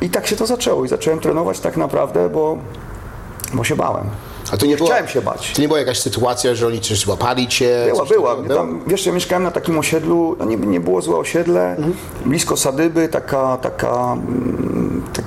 I 0.00 0.10
tak 0.10 0.26
się 0.26 0.36
to 0.36 0.46
zaczęło 0.46 0.84
i 0.84 0.88
zacząłem 0.88 1.20
trenować 1.20 1.60
tak 1.60 1.76
naprawdę, 1.76 2.28
bo, 2.28 2.58
bo 3.54 3.64
się 3.64 3.76
bałem. 3.76 4.04
A 4.52 4.56
to 4.56 4.66
nie 4.66 4.76
była, 4.76 4.88
Chciałem 4.88 5.08
się 5.08 5.22
bać. 5.22 5.52
To 5.52 5.62
nie 5.62 5.68
była 5.68 5.80
jakaś 5.80 6.00
sytuacja, 6.00 6.54
że 6.54 6.66
oni 6.66 6.80
coś 6.80 7.00
złapali 7.00 7.48
cię? 7.48 7.86
Była, 7.92 8.04
była. 8.04 8.36
takiego? 8.36 8.54
Tam, 8.54 8.80
wiesz, 8.86 9.06
ja 9.06 9.12
mieszkałem 9.12 9.42
na 9.42 9.50
takim 9.50 9.78
osiedlu, 9.78 10.36
no 10.38 10.44
nie, 10.44 10.56
nie 10.56 10.80
było 10.80 11.02
złe 11.02 11.16
osiedle, 11.16 11.76
blisko 12.26 12.56
Sadyby, 12.56 13.08
taka, 13.08 13.56
taka, 13.56 14.16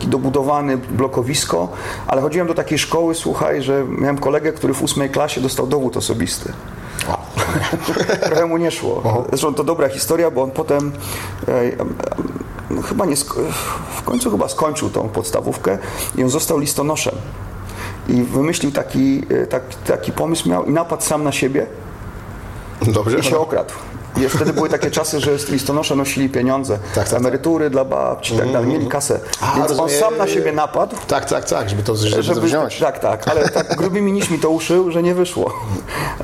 taki 0.03 0.11
dobudowany 0.11 0.77
blokowisko, 0.77 1.67
ale 2.07 2.21
chodziłem 2.21 2.47
do 2.47 2.53
takiej 2.53 2.79
szkoły, 2.79 3.15
słuchaj, 3.15 3.61
że 3.61 3.85
miałem 3.89 4.17
kolegę, 4.17 4.51
który 4.51 4.73
w 4.73 4.81
ósmej 4.81 5.09
klasie 5.09 5.41
dostał 5.41 5.67
dowód 5.67 5.97
osobisty. 5.97 6.53
Trochę 8.25 8.45
mu 8.45 8.57
nie 8.57 8.71
szło. 8.71 9.25
Zresztą 9.29 9.53
to 9.53 9.63
dobra 9.63 9.89
historia, 9.89 10.31
bo 10.31 10.43
on 10.43 10.51
potem 10.51 10.91
no, 12.69 12.81
chyba 12.81 13.05
nie, 13.05 13.15
w 13.95 14.01
końcu 14.05 14.31
chyba 14.31 14.47
skończył 14.47 14.89
tą 14.89 15.09
podstawówkę 15.09 15.77
i 16.17 16.23
on 16.23 16.29
został 16.29 16.59
listonoszem. 16.59 17.15
I 18.09 18.23
wymyślił 18.23 18.71
taki, 18.71 19.23
tak, 19.49 19.63
taki 19.85 20.11
pomysł 20.11 20.49
miał 20.49 20.65
i 20.65 20.71
napadł 20.71 21.03
sam 21.03 21.23
na 21.23 21.31
siebie 21.31 21.65
Dobrze. 22.81 23.19
i 23.19 23.23
się 23.23 23.37
okradł. 23.37 23.73
Wiesz, 24.17 24.33
wtedy 24.33 24.53
były 24.53 24.69
takie 24.69 24.91
czasy, 24.91 25.19
że 25.19 25.31
listonosze 25.49 25.95
nosili 25.95 26.29
pieniądze, 26.29 26.79
Tak, 26.95 27.09
tak, 27.09 27.19
emerytury 27.19 27.69
dla 27.69 27.85
babci 27.85 28.35
i 28.35 28.37
tak 28.37 28.51
dalej, 28.51 28.67
mieli 28.69 28.87
kasę. 28.87 29.19
A, 29.41 29.45
Więc 29.55 29.71
on 29.71 29.77
rozumiem. 29.77 29.99
sam 30.01 30.17
na 30.17 30.27
siebie 30.27 30.51
napadł, 30.51 30.95
Tak, 31.07 31.25
tak, 31.25 31.45
tak, 31.45 31.69
żeby 31.69 31.83
to, 31.83 31.95
żeby 31.95 32.35
to 32.35 32.41
wziąć. 32.41 32.79
tak, 32.79 32.99
tak, 32.99 33.27
ale 33.27 33.49
tak 33.49 33.75
grubymi 33.79 34.11
nićmi 34.11 34.39
to 34.39 34.49
uszył, 34.49 34.91
że 34.91 35.03
nie 35.03 35.15
wyszło. 35.15 35.53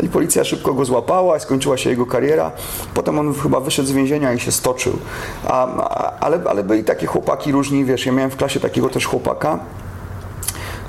I 0.04 0.10
policja 0.10 0.44
szybko 0.44 0.74
go 0.74 0.86
złapała 0.86 1.38
i 1.38 1.40
skończyła 1.40 1.78
się 1.78 1.90
jego 1.90 2.06
kariera. 2.06 2.52
Potem 2.94 3.20
on 3.20 3.34
chyba 3.34 3.60
wyszedł 3.60 3.88
z 3.88 3.92
więzienia 3.92 4.34
i 4.34 4.40
się 4.40 4.52
stoczył. 4.52 4.94
A, 5.48 5.68
a, 5.68 6.20
ale, 6.20 6.40
ale 6.50 6.64
byli 6.64 6.84
takie 6.84 7.08
chłopaki 7.08 7.52
różni, 7.52 7.86
wiesz, 7.86 8.06
ja 8.06 8.12
miałem 8.12 8.32
w 8.32 8.36
klasie 8.36 8.60
takiego 8.60 8.90
też 8.90 9.06
chłopaka, 9.06 9.60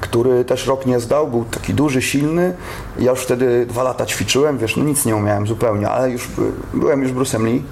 który 0.01 0.45
też 0.45 0.67
rok 0.67 0.87
nie 0.87 1.01
zdał, 1.01 1.29
był 1.29 1.45
taki 1.45 1.75
duży, 1.75 2.03
silny. 2.03 2.55
Ja 2.99 3.11
już 3.11 3.21
wtedy 3.21 3.67
dwa 3.67 3.83
lata 3.83 4.07
ćwiczyłem, 4.07 4.59
wiesz, 4.59 4.77
no 4.77 4.85
nic 4.85 5.05
nie 5.05 5.17
umiałem 5.17 5.47
zupełnie, 5.47 5.89
ale 5.89 6.11
już 6.11 6.29
by- 6.29 6.53
byłem 6.75 7.03
już 7.03 7.13
Bruce'em 7.13 7.45
Lee. 7.45 7.63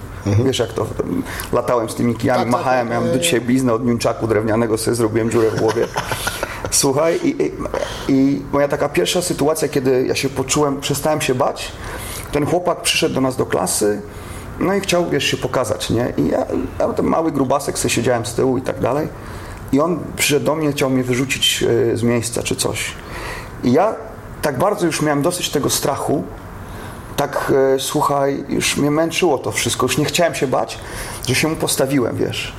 Wiesz 0.44 0.58
jak 0.58 0.72
to, 0.72 0.86
latałem 1.52 1.88
z 1.88 1.94
tymi 1.94 2.14
kijami, 2.14 2.38
Tak, 2.44 2.52
tak, 2.52 2.60
machałem, 2.60 2.88
tak, 2.88 2.96
miałem 2.98 3.12
do 3.12 3.18
dzisiaj 3.18 3.40
bliznę 3.40 3.72
od 3.74 3.84
niunczaku 3.86 4.26
drewnianego, 4.26 4.78
sobie 4.78 4.94
zrobiłem 4.94 5.30
dziurę 5.30 5.50
w 5.50 5.60
głowie. 5.60 5.86
Słuchaj, 6.70 7.20
i, 7.24 7.42
i, 7.42 7.52
i 8.08 8.42
moja 8.52 8.68
taka 8.68 8.88
pierwsza 8.88 9.22
sytuacja, 9.22 9.68
kiedy 9.68 10.06
ja 10.06 10.14
się 10.14 10.28
poczułem, 10.28 10.80
przestałem 10.80 11.20
się 11.20 11.34
bać, 11.34 11.72
ten 12.32 12.46
chłopak 12.46 12.82
przyszedł 12.82 13.14
do 13.14 13.20
nas 13.20 13.36
do 13.36 13.46
klasy, 13.46 14.02
no 14.60 14.74
i 14.74 14.80
chciał, 14.80 15.10
wiesz, 15.10 15.24
się 15.24 15.36
pokazać, 15.36 15.90
nie? 15.90 16.12
I 16.16 16.28
ja, 16.28 16.46
ja 16.78 16.88
ten 16.92 17.06
mały 17.06 17.32
grubasek, 17.32 17.78
sobie 17.78 17.90
siedziałem 17.94 18.26
z 18.26 18.34
tyłu 18.34 18.58
i 18.58 18.62
tak 18.62 18.80
dalej. 18.80 19.08
I 19.72 19.80
on 19.80 19.98
przyszedł 20.16 20.46
do 20.46 20.54
mnie, 20.54 20.72
chciał 20.72 20.90
mnie 20.90 21.02
wyrzucić 21.02 21.64
e, 21.92 21.96
z 21.96 22.02
miejsca 22.02 22.42
czy 22.42 22.56
coś. 22.56 22.92
I 23.64 23.72
ja 23.72 23.94
tak 24.42 24.58
bardzo 24.58 24.86
już 24.86 25.02
miałem 25.02 25.22
dosyć 25.22 25.50
tego 25.50 25.70
strachu, 25.70 26.24
tak, 27.16 27.52
e, 27.74 27.80
słuchaj, 27.80 28.44
już 28.48 28.76
mnie 28.76 28.90
męczyło 28.90 29.38
to 29.38 29.52
wszystko, 29.52 29.86
już 29.86 29.98
nie 29.98 30.04
chciałem 30.04 30.34
się 30.34 30.46
bać, 30.46 30.78
że 31.28 31.34
się 31.34 31.48
mu 31.48 31.56
postawiłem, 31.56 32.16
wiesz. 32.16 32.52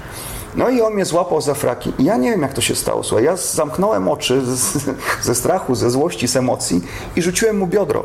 No 0.56 0.70
i 0.70 0.82
on 0.82 0.94
mnie 0.94 1.06
złapał 1.06 1.42
za 1.42 1.54
fraki. 1.54 1.94
I 2.00 2.04
ja 2.04 2.18
nie 2.18 2.32
wiem, 2.32 2.42
jak 2.42 2.54
to 2.54 2.62
się 2.62 2.76
stało. 2.76 3.04
Słuchaj, 3.04 3.26
ja 3.26 3.36
zamknąłem 3.36 4.10
oczy 4.10 4.42
z, 4.46 4.78
ze 5.28 5.36
strachu, 5.36 5.76
ze 5.76 5.92
złości, 5.92 6.28
z 6.28 6.36
emocji 6.36 6.82
i 7.16 7.22
rzuciłem 7.22 7.58
mu 7.58 7.68
biodro. 7.68 8.04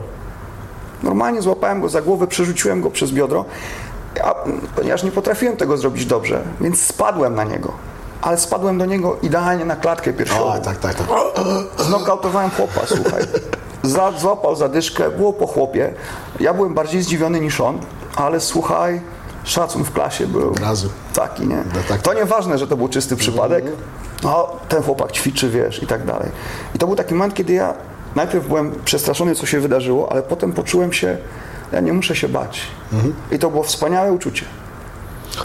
Normalnie 1.02 1.42
złapałem 1.42 1.80
go 1.80 1.88
za 1.88 2.02
głowę, 2.02 2.26
przerzuciłem 2.26 2.80
go 2.80 2.90
przez 2.90 3.12
biodro, 3.12 3.44
a, 4.24 4.34
ponieważ 4.76 5.02
nie 5.02 5.12
potrafiłem 5.12 5.56
tego 5.56 5.76
zrobić 5.76 6.06
dobrze, 6.06 6.42
więc 6.60 6.80
spadłem 6.80 7.34
na 7.34 7.44
niego. 7.44 7.72
Ale 8.24 8.38
spadłem 8.38 8.78
do 8.78 8.86
niego 8.86 9.16
idealnie 9.22 9.64
na 9.64 9.76
klatkę 9.76 10.12
piersiową. 10.12 10.44
O, 10.44 10.58
tak, 10.58 10.76
tak, 10.78 10.94
tak. 10.94 11.06
Znokautowałem 11.78 12.50
chłopa, 12.50 12.80
słuchaj. 12.86 13.22
Za, 13.82 14.12
złapał 14.18 14.56
zadyszkę, 14.56 15.10
było 15.10 15.32
po 15.32 15.46
chłopie. 15.46 15.94
Ja 16.40 16.54
byłem 16.54 16.74
bardziej 16.74 17.02
zdziwiony 17.02 17.40
niż 17.40 17.60
on, 17.60 17.78
ale 18.16 18.40
słuchaj, 18.40 19.00
szacun 19.44 19.84
w 19.84 19.92
klasie 19.92 20.26
był 20.26 20.54
razu. 20.54 20.88
taki, 21.14 21.46
nie? 21.46 21.56
No 21.56 21.80
tak. 21.88 22.02
To 22.02 22.14
nieważne, 22.14 22.58
że 22.58 22.66
to 22.66 22.76
był 22.76 22.88
czysty 22.88 23.16
przypadek, 23.16 23.64
no 24.22 24.48
ten 24.68 24.82
chłopak 24.82 25.12
ćwiczy, 25.12 25.50
wiesz, 25.50 25.82
i 25.82 25.86
tak 25.86 26.04
dalej. 26.06 26.28
I 26.74 26.78
to 26.78 26.86
był 26.86 26.96
taki 26.96 27.14
moment, 27.14 27.34
kiedy 27.34 27.52
ja 27.52 27.74
najpierw 28.14 28.46
byłem 28.48 28.74
przestraszony, 28.84 29.34
co 29.34 29.46
się 29.46 29.60
wydarzyło, 29.60 30.12
ale 30.12 30.22
potem 30.22 30.52
poczułem 30.52 30.92
się, 30.92 31.16
ja 31.72 31.80
nie 31.80 31.92
muszę 31.92 32.16
się 32.16 32.28
bać. 32.28 32.60
I 33.32 33.38
to 33.38 33.50
było 33.50 33.62
wspaniałe 33.62 34.12
uczucie. 34.12 34.44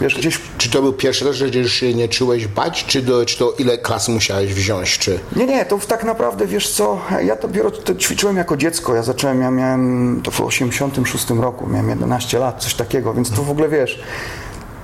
Wiesz, 0.00 0.14
gdzieś 0.14 0.40
Czy 0.58 0.70
to 0.70 0.82
był 0.82 0.92
pierwszy 0.92 1.24
raz, 1.24 1.36
że 1.36 1.48
już 1.48 1.72
się 1.72 1.94
nie 1.94 2.08
czułeś 2.08 2.46
bać, 2.46 2.84
czy, 2.84 3.02
do, 3.02 3.24
czy 3.24 3.38
to 3.38 3.54
ile 3.58 3.78
klas 3.78 4.08
musiałeś 4.08 4.54
wziąć, 4.54 4.98
czy... 4.98 5.18
Nie, 5.36 5.46
nie, 5.46 5.64
to 5.64 5.78
tak 5.78 6.04
naprawdę, 6.04 6.46
wiesz 6.46 6.70
co, 6.70 7.00
ja 7.22 7.36
dopiero 7.36 7.70
to 7.70 7.94
ćwiczyłem 7.94 8.36
jako 8.36 8.56
dziecko, 8.56 8.94
ja 8.94 9.02
zacząłem, 9.02 9.40
ja 9.40 9.50
miałem, 9.50 10.20
to 10.24 10.30
w 10.30 10.40
86 10.40 11.30
roku, 11.30 11.66
miałem 11.66 11.88
11 11.88 12.38
lat, 12.38 12.62
coś 12.62 12.74
takiego, 12.74 13.14
więc 13.14 13.30
to 13.30 13.42
w 13.42 13.50
ogóle, 13.50 13.68
wiesz, 13.68 14.00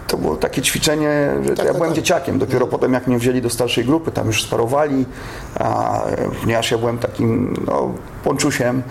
to 0.07 0.17
było 0.17 0.37
takie 0.37 0.63
ćwiczenie, 0.63 1.31
że 1.43 1.51
ja 1.51 1.57
tak, 1.57 1.77
byłem 1.77 1.91
tak. 1.91 1.93
dzieciakiem, 1.93 2.39
dopiero 2.39 2.67
potem 2.67 2.93
jak 2.93 3.07
mnie 3.07 3.19
wzięli 3.19 3.43
do 3.43 3.51
starszej 3.51 3.85
grupy, 3.85 4.13
tam 4.13 4.27
już 4.27 4.43
sparowali, 4.43 5.07
a, 5.55 6.01
ponieważ 6.41 6.71
ja 6.71 6.79
byłem 6.79 6.99
takim, 6.99 7.57
no, 7.67 7.93
ponczusiem, 8.25 8.83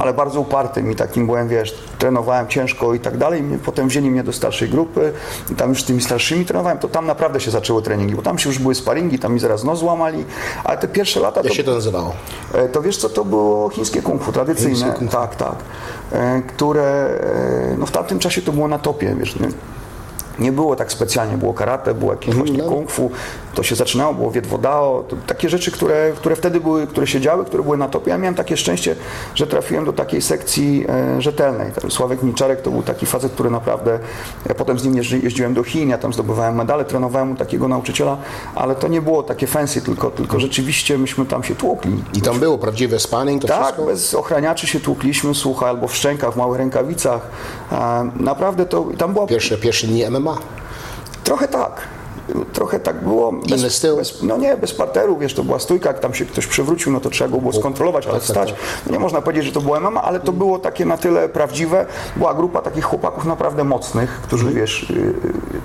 ale 0.00 0.14
bardzo 0.14 0.40
upartym 0.40 0.90
i 0.90 0.96
takim 0.96 1.26
byłem, 1.26 1.48
wiesz, 1.48 1.74
trenowałem 1.98 2.46
ciężko 2.46 2.94
i 2.94 3.00
tak 3.00 3.16
dalej, 3.16 3.42
potem 3.64 3.88
wzięli 3.88 4.10
mnie 4.10 4.24
do 4.24 4.32
starszej 4.32 4.68
grupy 4.68 5.12
i 5.52 5.54
tam 5.54 5.68
już 5.68 5.82
z 5.82 5.84
tymi 5.84 6.02
starszymi 6.02 6.44
trenowałem, 6.44 6.78
to 6.78 6.88
tam 6.88 7.06
naprawdę 7.06 7.40
się 7.40 7.50
zaczęły 7.50 7.82
treningi, 7.82 8.14
bo 8.14 8.22
tam 8.22 8.38
się 8.38 8.48
już 8.48 8.58
były 8.58 8.74
sparingi, 8.74 9.18
tam 9.18 9.34
mi 9.34 9.40
zaraz 9.40 9.64
nos 9.64 9.78
złamali, 9.78 10.24
ale 10.64 10.78
te 10.78 10.88
pierwsze 10.88 11.20
lata 11.20 11.40
Jak 11.40 11.48
to 11.48 11.54
się 11.54 11.64
to 11.64 11.74
nazywało? 11.74 12.12
E, 12.54 12.68
To 12.68 12.82
wiesz 12.82 12.96
co, 12.96 13.08
to 13.08 13.24
było 13.24 13.68
chińskie 13.68 14.02
kung 14.02 14.22
fu, 14.22 14.32
tradycyjne, 14.32 14.92
kung 14.92 15.10
fu. 15.10 15.16
tak, 15.16 15.36
tak, 15.36 15.56
e, 16.12 16.42
które 16.42 16.82
e, 17.72 17.76
no 17.78 17.86
w 17.86 17.90
tamtym 17.90 18.18
czasie 18.18 18.42
to 18.42 18.52
było 18.52 18.68
na 18.68 18.78
topie, 18.78 19.16
wiesz, 19.18 19.40
nie, 19.40 19.48
nie 20.38 20.52
było 20.52 20.76
tak 20.76 20.92
specjalnie, 20.92 21.36
było 21.36 21.54
karate, 21.54 21.94
było 21.94 22.12
jakieś 22.12 22.34
właśnie 22.34 22.58
no. 22.58 22.64
kung 22.64 22.90
fu, 22.90 23.10
to 23.54 23.62
się 23.62 23.74
zaczynało, 23.74 24.14
było 24.14 24.30
Vietwodao, 24.30 25.04
to 25.08 25.16
takie 25.26 25.48
rzeczy, 25.48 25.70
które, 25.70 26.12
które 26.16 26.36
wtedy 26.36 26.60
były, 26.60 26.86
które 26.86 27.06
się 27.06 27.20
działy, 27.20 27.44
które 27.44 27.62
były 27.62 27.76
na 27.76 27.88
topie. 27.88 28.10
Ja 28.10 28.18
miałem 28.18 28.34
takie 28.34 28.56
szczęście, 28.56 28.96
że 29.34 29.46
trafiłem 29.46 29.84
do 29.84 29.92
takiej 29.92 30.22
sekcji 30.22 30.84
e, 30.88 31.22
rzetelnej. 31.22 31.72
Sławek 31.88 32.22
Niczarek 32.22 32.60
to 32.62 32.70
był 32.70 32.82
taki 32.82 33.06
facet, 33.06 33.32
który 33.32 33.50
naprawdę, 33.50 33.98
ja 34.48 34.54
potem 34.54 34.78
z 34.78 34.84
nim 34.84 34.96
jeździ, 34.96 35.20
jeździłem 35.24 35.54
do 35.54 35.62
Chin, 35.64 35.88
ja 35.88 35.98
tam 35.98 36.12
zdobywałem 36.12 36.54
medale, 36.54 36.84
trenowałem 36.84 37.32
u 37.32 37.36
takiego 37.36 37.68
nauczyciela, 37.68 38.16
ale 38.54 38.74
to 38.74 38.88
nie 38.88 39.02
było 39.02 39.22
takie 39.22 39.46
fancy, 39.46 39.82
tylko, 39.82 40.10
tylko 40.10 40.40
rzeczywiście 40.40 40.98
myśmy 40.98 41.26
tam 41.26 41.44
się 41.44 41.54
tłukli. 41.54 42.02
I 42.14 42.20
tam 42.22 42.38
było 42.40 42.58
prawdziwe 42.58 42.98
spanning, 43.00 43.42
to 43.42 43.48
Tak, 43.48 43.62
wszystko? 43.62 43.84
bez 43.84 44.14
ochraniaczy 44.14 44.66
się 44.66 44.80
tłukliśmy, 44.80 45.34
słuchaj, 45.34 45.68
albo 45.68 45.88
w 45.88 45.96
szczękach, 45.96 46.32
w 46.34 46.36
małych 46.36 46.58
rękawicach. 46.58 47.20
E, 47.72 48.10
Naprawdę 48.16 48.66
to, 48.66 48.86
tam 48.98 49.12
była 49.12 49.26
Pierwsze, 49.26 49.58
pierwsze 49.58 49.86
dni 49.86 50.10
MMA. 50.10 50.27
Trochę 51.24 51.48
tak. 51.48 51.88
Trochę 52.52 52.80
tak 52.80 53.04
było. 53.04 53.32
Bez? 53.32 53.80
Bez, 53.96 54.22
no 54.22 54.36
nie, 54.36 54.56
bez 54.56 54.72
parteru, 54.74 55.16
wiesz, 55.18 55.34
to 55.34 55.44
była 55.44 55.58
stójka, 55.58 55.88
jak 55.88 55.98
tam 56.00 56.14
się 56.14 56.24
ktoś 56.26 56.46
przewrócił, 56.46 56.92
no 56.92 57.00
to 57.00 57.10
trzeba 57.10 57.30
go 57.30 57.38
było 57.40 57.52
skontrolować, 57.52 58.06
ale 58.06 58.14
tak, 58.14 58.22
tak, 58.22 58.28
wstać. 58.28 58.54
No 58.86 58.92
nie 58.92 58.98
można 58.98 59.20
powiedzieć, 59.22 59.44
że 59.44 59.52
to 59.52 59.60
było 59.60 59.80
MMA, 59.80 60.02
ale 60.02 60.20
to 60.20 60.32
było 60.32 60.58
takie 60.58 60.84
na 60.84 60.96
tyle 60.96 61.28
prawdziwe. 61.28 61.86
Była 62.16 62.34
grupa 62.34 62.62
takich 62.62 62.84
chłopaków 62.84 63.24
naprawdę 63.24 63.64
mocnych, 63.64 64.10
którzy, 64.22 64.50
wiesz, 64.52 64.90
yy, 64.90 64.96
yy, 64.96 65.12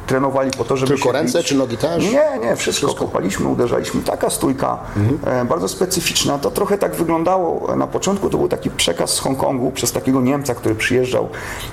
trenowali 0.07 0.51
po 0.57 0.63
to, 0.63 0.77
żeby 0.77 0.93
Mhm. 0.93 0.97
Tylko 0.97 1.17
się 1.17 1.23
ręce 1.23 1.37
bić. 1.37 1.47
czy 1.47 1.55
nogi 1.55 1.77
też? 1.77 2.03
Nie, 2.03 2.39
nie, 2.47 2.55
wszystko, 2.55 2.93
kopaliśmy, 2.93 3.47
uderzaliśmy. 3.47 4.01
Taka 4.01 4.29
stójka, 4.29 4.77
Mhm. 4.97 5.41
e, 5.41 5.45
bardzo 5.45 5.67
specyficzna. 5.67 6.37
To 6.37 6.51
trochę 6.51 6.77
tak 6.77 6.95
wyglądało 6.95 7.75
na 7.75 7.87
początku, 7.87 8.29
to 8.29 8.37
był 8.37 8.47
taki 8.47 8.69
przekaz 8.69 9.13
z 9.13 9.19
Hongkongu 9.19 9.71
przez 9.71 9.91
takiego 9.91 10.21
Niemca, 10.21 10.55
który 10.55 10.75
przyjeżdżał 10.75 11.29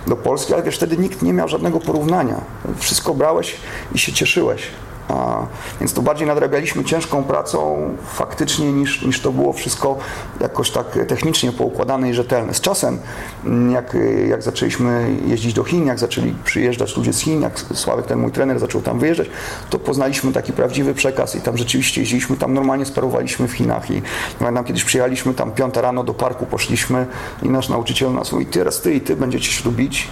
do 0.06 0.16
Polski, 0.16 0.54
ale 0.54 0.62
wiesz, 0.62 0.76
wtedy 0.76 0.97
nikt 0.97 1.23
nie 1.23 1.32
miał 1.32 1.49
żadnego 1.49 1.80
porównania. 1.80 2.35
Wszystko 2.78 3.14
brałeś 3.14 3.56
i 3.94 3.99
się 3.99 4.12
cieszyłeś. 4.12 4.62
A, 5.11 5.47
więc 5.81 5.93
to 5.93 6.02
bardziej 6.02 6.26
nadrabialiśmy 6.26 6.85
ciężką 6.85 7.25
pracą 7.25 7.88
faktycznie 8.12 8.73
niż, 8.73 9.02
niż 9.02 9.21
to 9.21 9.33
było 9.33 9.52
wszystko 9.52 9.99
jakoś 10.40 10.71
tak 10.71 10.87
technicznie 11.09 11.52
poukładane 11.52 12.11
i 12.11 12.14
rzetelne. 12.14 12.55
Z 12.55 12.61
czasem, 12.61 12.99
mm, 13.45 13.71
jak, 13.71 13.97
jak 14.29 14.43
zaczęliśmy 14.43 15.17
jeździć 15.26 15.55
do 15.55 15.64
Chin, 15.64 15.87
jak 15.87 15.99
zaczęli 15.99 16.35
przyjeżdżać 16.45 16.97
ludzie 16.97 17.12
z 17.12 17.21
Chin, 17.21 17.43
jak 17.43 17.61
Sławek, 17.75 18.07
ten 18.07 18.19
mój 18.19 18.33
trener, 18.33 18.59
zaczął 18.59 18.83
tam 18.83 18.99
wyjeżdżać, 18.99 19.29
to 19.71 19.79
poznaliśmy 19.79 20.33
taki 20.33 20.52
prawdziwy 20.52 20.95
przekaz 20.95 21.37
i 21.37 21.40
tam 21.40 21.57
rzeczywiście 21.57 22.00
jeździliśmy, 22.00 22.37
tam 22.37 22.55
normalnie 22.55 22.87
sparowaliśmy 22.87 23.49
w 23.49 23.52
Chinach 23.52 23.90
i 23.90 24.02
pamiętam 24.38 24.64
kiedyś 24.64 24.85
przyjechaliśmy 24.85 25.35
tam 25.35 25.52
piąta 25.52 25.81
rano 25.81 26.05
do 26.05 26.14
parku, 26.14 26.47
poszliśmy 26.47 27.07
i 27.43 27.49
nasz 27.49 27.69
nauczyciel 27.69 28.12
nas 28.12 28.33
mówi, 28.33 28.47
teraz 28.47 28.81
ty 28.81 28.95
i 28.95 29.00
ty 29.00 29.17
będziecie 29.17 29.52
się 29.52 29.62
tu 29.62 29.73
bić, 29.73 30.09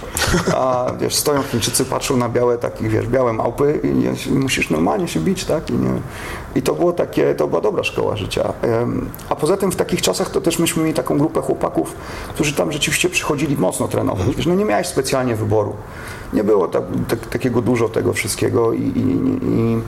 a 0.55 0.85
wiesz, 0.99 1.15
stoją 1.15 1.43
Chińczycy, 1.43 1.85
patrzą 1.85 2.17
na 2.17 2.29
białe 2.29 2.57
takie, 2.57 2.89
wiesz, 2.89 3.07
białe 3.07 3.33
małpy 3.33 3.79
i 3.83 4.29
musisz 4.31 4.69
normalnie 4.69 4.88
się 5.07 5.19
bić, 5.19 5.45
tak? 5.45 5.69
I, 5.69 5.73
nie, 5.73 5.89
I 6.55 6.61
to 6.61 6.73
było 6.73 6.93
takie, 6.93 7.35
to 7.35 7.47
była 7.47 7.61
dobra 7.61 7.83
szkoła 7.83 8.15
życia. 8.15 8.53
A 9.29 9.35
poza 9.35 9.57
tym 9.57 9.71
w 9.71 9.75
takich 9.75 10.01
czasach 10.01 10.29
to 10.29 10.41
też 10.41 10.59
myśmy 10.59 10.83
mieli 10.83 10.95
taką 10.95 11.17
grupę 11.17 11.41
chłopaków, 11.41 11.95
którzy 12.33 12.53
tam 12.53 12.71
rzeczywiście 12.71 13.09
przychodzili 13.09 13.57
mocno 13.57 13.87
trenować. 13.87 14.35
Wiesz, 14.35 14.45
no 14.45 14.55
nie 14.55 14.65
miałeś 14.65 14.87
specjalnie 14.87 15.35
wyboru. 15.35 15.73
Nie 16.33 16.43
było 16.43 16.67
tak, 16.67 16.83
tak, 17.07 17.27
takiego 17.27 17.61
dużo 17.61 17.89
tego 17.89 18.13
wszystkiego 18.13 18.73
i, 18.73 18.81
i, 18.81 19.01
i, 19.47 19.81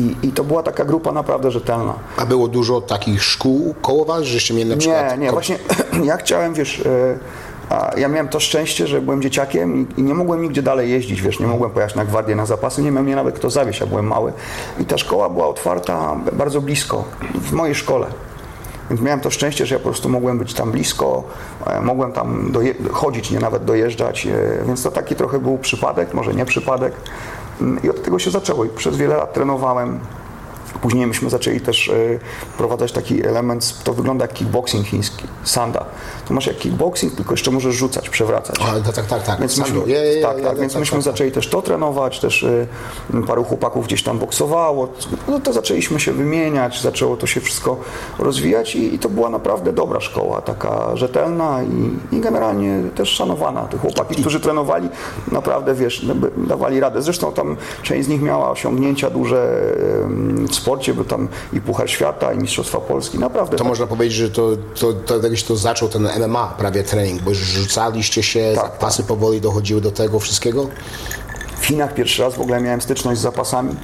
i, 0.00 0.16
i 0.28 0.32
to 0.32 0.44
była 0.44 0.62
taka 0.62 0.84
grupa 0.84 1.12
naprawdę 1.12 1.50
rzetelna. 1.50 1.94
A 2.16 2.26
było 2.26 2.48
dużo 2.48 2.80
takich 2.80 3.24
szkół 3.24 3.74
koło 3.82 4.04
was, 4.04 4.22
żeście 4.22 4.54
mieli 4.54 4.70
na 4.70 4.76
przykład... 4.76 5.10
Nie, 5.10 5.18
nie, 5.18 5.32
właśnie 5.32 5.58
ja 6.04 6.16
chciałem, 6.16 6.54
wiesz, 6.54 6.80
e, 6.80 7.18
a 7.70 7.90
ja 7.96 8.08
miałem 8.08 8.28
to 8.28 8.40
szczęście, 8.40 8.86
że 8.86 9.00
byłem 9.00 9.22
dzieciakiem 9.22 9.76
i, 9.76 10.00
i 10.00 10.02
nie 10.02 10.14
mogłem 10.14 10.42
nigdzie 10.42 10.62
dalej 10.62 10.90
jeździć, 10.90 11.22
wiesz, 11.22 11.40
nie 11.40 11.46
mogłem 11.46 11.70
pojechać 11.70 11.94
na 11.94 12.04
gwardię, 12.04 12.36
na 12.36 12.46
zapasy, 12.46 12.82
nie 12.82 12.90
miał 12.90 13.04
mnie 13.04 13.16
nawet 13.16 13.34
kto 13.34 13.50
zawieźć, 13.50 13.80
ja 13.80 13.86
byłem 13.86 14.06
mały. 14.06 14.32
I 14.80 14.84
ta 14.84 14.98
szkoła 14.98 15.28
była 15.28 15.48
otwarta 15.48 16.16
bardzo 16.32 16.60
blisko, 16.60 17.04
w 17.34 17.52
mojej 17.52 17.74
szkole. 17.74 18.06
Więc 18.90 19.02
miałem 19.02 19.20
to 19.20 19.30
szczęście, 19.30 19.66
że 19.66 19.74
ja 19.74 19.78
po 19.78 19.84
prostu 19.84 20.08
mogłem 20.08 20.38
być 20.38 20.54
tam 20.54 20.72
blisko, 20.72 21.22
e, 21.66 21.80
mogłem 21.80 22.12
tam 22.12 22.52
chodzić, 22.92 23.30
nie 23.30 23.38
nawet 23.38 23.64
dojeżdżać, 23.64 24.26
e, 24.26 24.64
więc 24.66 24.82
to 24.82 24.90
taki 24.90 25.14
trochę 25.14 25.38
był 25.38 25.58
przypadek, 25.58 26.14
może 26.14 26.34
nie 26.34 26.44
przypadek. 26.44 26.92
Mm, 27.60 27.82
I 27.82 27.90
od 27.90 28.02
tego 28.02 28.18
się 28.18 28.30
zaczęło 28.30 28.64
i 28.64 28.68
przez 28.68 28.96
wiele 28.96 29.16
lat 29.16 29.32
trenowałem. 29.32 30.00
Później 30.80 31.06
myśmy 31.06 31.30
zaczęli 31.30 31.60
też 31.60 31.88
e, 31.88 32.18
wprowadzać 32.54 32.92
taki 32.92 33.26
element, 33.26 33.84
to 33.84 33.94
wygląda 33.94 34.24
jak 34.24 34.32
kickboxing 34.32 34.86
chiński, 34.86 35.24
sanda. 35.44 35.84
To 36.28 36.34
masz 36.34 36.46
jak 36.46 36.58
kickboxing, 36.58 37.14
tylko 37.14 37.32
jeszcze 37.32 37.50
możesz 37.50 37.74
rzucać, 37.74 38.08
przewracać. 38.08 38.56
A, 38.60 38.80
tak, 38.80 38.94
tak, 38.94 39.06
tak, 39.06 39.22
tak. 39.22 39.40
Więc 39.40 39.58
myśmy, 39.58 39.78
Je, 39.86 39.94
je, 39.94 40.14
je, 40.14 40.22
tak, 40.22 40.40
tak, 40.40 40.58
więc 40.58 40.72
tak, 40.72 40.80
myśmy 40.80 40.98
tak, 40.98 41.04
tak. 41.04 41.12
zaczęli 41.12 41.32
też 41.32 41.48
to 41.48 41.62
trenować, 41.62 42.20
też 42.20 42.42
y, 42.42 42.66
paru 43.26 43.44
chłopaków 43.44 43.86
gdzieś 43.86 44.02
tam 44.02 44.18
boksowało. 44.18 44.88
No 45.28 45.40
to 45.40 45.52
zaczęliśmy 45.52 46.00
się 46.00 46.12
wymieniać, 46.12 46.82
zaczęło 46.82 47.16
to 47.16 47.26
się 47.26 47.40
wszystko 47.40 47.76
rozwijać 48.18 48.76
i, 48.76 48.94
i 48.94 48.98
to 48.98 49.08
była 49.08 49.30
naprawdę 49.30 49.72
dobra 49.72 50.00
szkoła, 50.00 50.40
taka 50.40 50.96
rzetelna 50.96 51.60
i, 51.62 52.16
i 52.16 52.20
generalnie 52.20 52.82
też 52.94 53.08
szanowana. 53.08 53.62
Te 53.62 53.78
chłopaki, 53.78 54.14
którzy 54.14 54.40
trenowali, 54.40 54.88
naprawdę 55.32 55.74
wiesz, 55.74 56.02
no, 56.02 56.14
dawali 56.36 56.80
radę. 56.80 57.02
Zresztą 57.02 57.32
tam 57.32 57.56
część 57.82 58.06
z 58.06 58.08
nich 58.08 58.22
miała 58.22 58.50
osiągnięcia 58.50 59.10
duże 59.10 59.62
w 60.48 60.61
sporcie, 60.62 60.94
bo 60.94 61.04
tam 61.04 61.28
i 61.52 61.60
Puchar 61.60 61.90
Świata, 61.90 62.32
i 62.32 62.38
Mistrzostwa 62.38 62.78
Polski, 62.78 63.18
naprawdę. 63.18 63.50
To 63.56 63.58
tak. 63.58 63.68
można 63.68 63.86
powiedzieć, 63.86 64.18
że 64.18 64.30
to, 64.30 64.48
to, 64.80 64.92
to, 64.92 65.20
to, 65.20 65.28
to 65.48 65.56
zaczął 65.56 65.88
ten 65.88 66.08
MMA 66.28 66.54
prawie 66.58 66.82
trening, 66.82 67.22
bo 67.22 67.30
już 67.30 67.38
rzucaliście 67.38 68.22
się, 68.22 68.52
Tak, 68.54 68.64
zapasy 68.64 69.02
powoli 69.02 69.40
dochodziły 69.40 69.80
do 69.80 69.90
tego 69.90 70.20
wszystkiego? 70.20 70.66
W 71.60 71.66
Chinach 71.66 71.94
pierwszy 71.94 72.22
raz 72.22 72.34
w 72.34 72.40
ogóle 72.40 72.60
miałem 72.60 72.80
styczność 72.80 73.20
z 73.20 73.22
zapasami. 73.22 73.74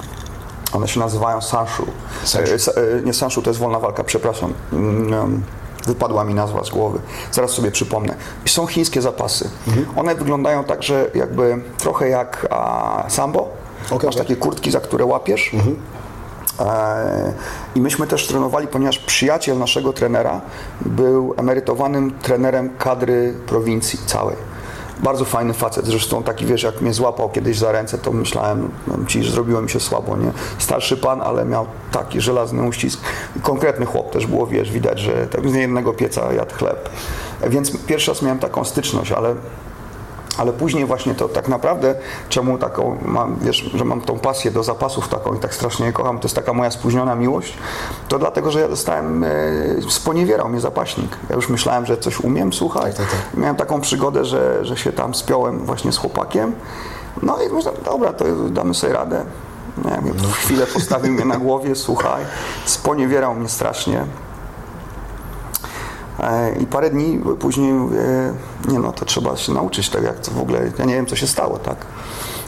One 0.73 0.89
się 0.89 1.01
nazywają 1.01 1.41
Sanshu. 1.41 1.87
Sanshu. 2.25 2.55
E, 2.55 2.59
sa- 2.59 2.73
e, 2.99 3.03
Nie 3.05 3.13
Sanshu, 3.15 3.43
to 3.43 3.51
jest 3.51 3.61
wolna 3.61 3.79
walka, 3.79 4.05
przepraszam. 4.05 4.53
Mm, 4.73 5.43
Wypadła 5.87 6.25
mi 6.25 6.35
nazwa 6.35 6.65
z 6.65 6.71
głowy. 6.71 6.99
Zaraz 7.33 7.51
sobie 7.51 7.71
przypomnę. 7.71 8.15
I 8.47 8.49
są 8.49 8.67
chińskie 8.67 9.03
zapasy. 9.03 9.51
One 9.97 10.15
wyglądają 10.15 10.65
tak, 10.65 10.83
że 10.83 11.11
jakby 11.15 11.63
trochę 11.79 12.09
jak 12.09 12.47
a, 12.51 13.05
sambo. 13.09 13.41
Okej, 13.87 13.93
Masz 13.93 14.03
okej. 14.05 14.19
takie 14.19 14.37
kurtki, 14.37 14.71
za 14.71 14.81
które 14.81 15.05
łapiesz. 15.05 15.51
E, 15.55 15.59
I 17.75 17.81
myśmy 17.81 18.07
też 18.07 18.27
trenowali, 18.27 18.67
ponieważ 18.67 18.99
przyjaciel 18.99 19.59
naszego 19.59 19.93
trenera 19.93 20.41
był 20.81 21.35
emerytowanym 21.37 22.19
trenerem 22.23 22.71
kadry 22.79 23.35
prowincji 23.47 23.99
całej. 24.07 24.37
Bardzo 25.03 25.25
fajny 25.25 25.55
facet, 25.55 25.87
zresztą 25.87 26.23
taki 26.23 26.47
wiesz, 26.47 26.63
jak 26.63 26.81
mnie 26.81 26.95
złapał 26.95 27.31
kiedyś 27.31 27.59
za 27.59 27.73
ręce, 27.73 27.99
to 27.99 28.13
myślałem, 28.13 28.71
ci, 29.07 29.23
że 29.23 29.33
zrobiło 29.33 29.63
mi 29.63 29.71
się 29.71 29.81
słabo, 29.81 30.17
nie? 30.17 30.33
Starszy 30.59 30.97
pan, 30.97 31.23
ale 31.23 31.45
miał 31.45 31.67
taki 31.93 32.21
żelazny 32.21 32.63
uścisk. 32.63 33.01
Konkretny 33.43 33.87
chłop 33.87 34.11
też 34.11 34.27
było, 34.27 34.47
wiesz, 34.47 34.71
widać, 34.71 34.99
że 34.99 35.27
tak 35.27 35.51
z 35.51 35.55
jednego 35.55 35.93
pieca 35.93 36.33
jadł 36.33 36.55
chleb. 36.55 36.89
E, 37.41 37.51
Więc 37.51 37.85
pierwszy 37.87 38.11
raz 38.11 38.23
miałem 38.23 38.39
taką 38.39 38.65
styczność, 38.65 39.13
ale 39.13 39.35
ale 40.39 40.53
później 40.53 40.85
właśnie 40.85 41.15
to 41.15 41.29
tak 41.29 41.49
naprawdę, 41.49 41.95
czemu 42.29 42.59
taką 42.59 42.99
mam, 43.05 43.37
wiesz, 43.41 43.57
że 43.75 43.85
mam 43.85 44.01
tą 44.01 44.19
pasję 44.19 44.51
do 44.51 44.63
zapasów 44.63 45.09
taką 45.09 45.35
i 45.35 45.39
tak 45.39 45.55
strasznie 45.55 45.87
je 45.87 45.93
kocham, 45.93 46.19
to 46.19 46.25
jest 46.25 46.37
taka 46.37 46.53
moja 46.53 46.71
spóźniona 46.71 47.15
miłość, 47.15 47.55
to 48.09 48.19
dlatego, 48.19 48.51
że 48.51 48.61
ja 48.61 48.69
dostałem, 48.69 49.25
e, 49.25 49.29
sponiewierał 49.89 50.49
mnie 50.49 50.61
zapaśnik. 50.61 51.17
Ja 51.31 51.37
już 51.37 51.49
myślałem, 51.49 51.87
że 51.87 51.97
coś 51.97 52.21
umiem, 52.21 52.53
słuchaj. 52.53 52.93
tak, 52.95 53.07
tak. 53.07 53.21
Miałem 53.35 53.57
taką 53.57 53.81
przygodę, 53.81 54.25
że, 54.25 54.65
że 54.65 54.77
się 54.77 54.93
tam 54.93 55.15
spiąłem 55.15 55.59
właśnie 55.59 55.93
z 55.93 55.97
chłopakiem. 55.97 56.53
No 57.23 57.43
i 57.43 57.53
myślałem, 57.53 57.81
dobra, 57.85 58.13
to 58.13 58.25
damy 58.51 58.75
sobie 58.75 58.93
radę. 58.93 59.25
No, 59.85 59.91
ja 59.91 60.01
wiem, 60.03 60.15
chwilę 60.33 60.67
postawił 60.67 61.13
mnie 61.13 61.25
na 61.25 61.37
głowie, 61.37 61.75
słuchaj, 61.75 62.25
sponiewierał 62.65 63.35
mnie 63.35 63.49
strasznie. 63.49 64.05
E, 66.21 66.55
I 66.61 66.67
parę 66.67 66.91
dni 66.91 67.21
później 67.39 67.73
nie 68.69 68.79
no, 68.79 68.93
to 68.93 69.05
trzeba 69.05 69.37
się 69.37 69.53
nauczyć 69.53 69.91
tego, 69.91 70.07
jak 70.07 70.21
to 70.21 70.31
w 70.31 70.41
ogóle, 70.41 70.71
ja 70.79 70.85
nie 70.85 70.95
wiem, 70.95 71.07
co 71.07 71.17
się 71.17 71.27
stało, 71.27 71.59
tak. 71.59 71.77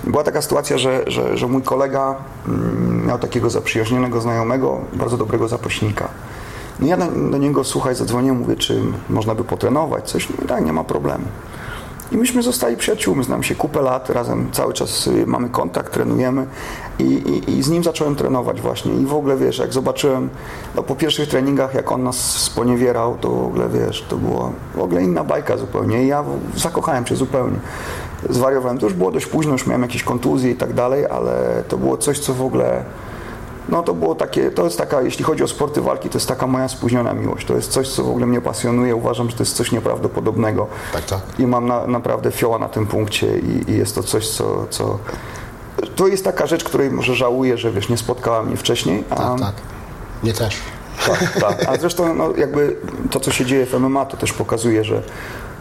Była 0.05 0.25
taka 0.25 0.43
sytuacja, 0.43 0.79
że, 0.79 1.05
że, 1.07 1.39
że 1.39 1.47
mój 1.47 1.63
kolega 1.63 2.17
mm, 2.49 3.07
miał 3.07 3.19
takiego 3.19 3.51
zaprzyjaźnionego 3.51 4.21
znajomego, 4.21 4.81
bardzo 4.93 5.17
dobrego 5.17 5.49
zapaśnika. 5.49 6.09
No 6.81 6.87
ja 6.87 6.97
do, 7.31 7.39
niego, 7.39 7.65
słuchaj, 7.65 7.95
zadzwoniłem, 7.95 8.39
mówię, 8.39 8.57
czy 8.57 8.83
można 9.11 9.35
by 9.35 9.45
potrenować 9.45 10.11
coś. 10.11 10.29
Tak, 10.49 10.65
nie 10.65 10.73
ma 10.73 10.85
problemu. 10.85 11.25
I 12.13 12.17
myśmy 12.17 12.43
zostali 12.43 12.77
przyjaciółmi, 12.77 13.25
znam 13.25 13.43
się 13.43 13.55
kupę 13.55 13.83
lat, 13.83 14.11
razem 14.11 14.49
cały 14.53 14.73
czas 14.73 15.07
y, 15.07 15.27
mamy 15.27 15.49
kontakt, 15.49 15.93
trenujemy 15.93 16.47
i, 16.99 17.03
i, 17.03 17.59
i 17.59 17.63
z 17.63 17.69
nim 17.69 17.85
zacząłem 17.85 18.17
trenować 18.17 18.61
właśnie 18.61 18.95
i 18.95 19.07
w 19.07 19.15
ogóle 19.15 19.37
wiesz, 19.37 19.59
jak 19.59 19.73
zobaczyłem 19.73 20.29
no, 20.75 20.83
po 20.83 20.97
pierwszych 20.97 21.29
treningach, 21.29 21.75
jak 21.75 21.93
on 21.93 22.03
nas 22.03 22.17
sponiewierał, 22.17 23.17
to 23.21 23.31
w 23.31 23.47
ogóle 23.47 23.69
wiesz, 23.69 24.05
to 24.09 24.17
była 24.17 24.51
w 24.75 24.81
ogóle 24.81 25.03
inna 25.03 25.25
bajka 25.25 25.57
zupełnie 25.57 26.05
i 26.05 26.07
ja 26.07 26.25
zakochałem 26.57 27.07
się 27.07 27.17
zupełnie. 27.17 27.57
Zwariowałem, 28.31 28.79
to 28.79 28.87
już 28.87 28.95
było 28.95 29.11
dość 29.11 29.27
późno, 29.27 29.53
już 29.53 29.67
miałem 29.67 29.83
jakieś 29.83 30.03
kontuzje 30.03 30.51
i 30.51 30.57
tak 30.57 30.73
dalej, 30.73 31.07
ale 31.07 31.65
to 31.69 31.77
było 31.77 31.97
coś, 31.97 32.19
co 32.19 32.35
w 32.35 32.43
ogóle 32.43 32.85
no 33.71 33.83
to 33.83 33.95
było 33.95 34.15
takie, 34.15 34.51
to 34.51 34.65
jest 34.65 34.79
taka, 34.79 35.03
jeśli 35.03 35.25
chodzi 35.25 35.45
o 35.45 35.49
sporty 35.49 35.81
walki, 35.81 36.09
to 36.09 36.19
jest 36.19 36.29
taka 36.29 36.47
moja 36.47 36.69
spóźniona 36.69 37.15
miłość. 37.15 37.47
To 37.47 37.57
jest 37.57 37.71
coś, 37.71 37.89
co 37.89 38.05
w 38.05 38.09
ogóle 38.09 38.27
mnie 38.27 38.41
pasjonuje. 38.41 38.97
Uważam, 38.97 39.31
że 39.31 39.37
to 39.37 39.43
jest 39.43 39.57
coś 39.57 39.73
nieprawdopodobnego. 39.73 40.67
Tak, 40.93 41.05
tak. 41.05 41.21
I 41.39 41.47
mam 41.47 41.67
na, 41.67 41.87
naprawdę 41.87 42.31
fioła 42.31 42.59
na 42.59 42.69
tym 42.69 42.87
punkcie 42.87 43.39
i, 43.39 43.71
i 43.71 43.79
jest 43.79 43.95
to 43.95 44.03
coś, 44.03 44.29
co, 44.29 44.67
co... 44.71 44.99
To 45.97 46.07
jest 46.09 46.25
taka 46.25 46.47
rzecz, 46.47 46.65
której 46.65 46.91
może 46.91 47.15
żałuję, 47.15 47.59
że 47.59 47.71
wiesz, 47.71 47.89
nie 47.89 47.97
spotkała 47.97 48.43
mnie 48.43 48.57
wcześniej. 48.57 49.05
A, 49.11 49.17
Tak, 49.17 49.41
tak. 49.41 49.55
Mnie 50.23 50.33
też. 50.33 50.57
Tak, 51.07 51.41
tak. 51.41 51.69
A 51.69 51.77
zresztą 51.77 52.15
no, 52.15 52.29
jakby 52.37 52.77
to, 53.11 53.21
co 53.21 53.31
się 53.33 53.45
dzieje 53.47 53.67
w 53.67 53.75
MMA, 53.81 54.05
to 54.05 54.17
też 54.17 54.33
pokazuje, 54.33 54.85
że, 54.85 55.03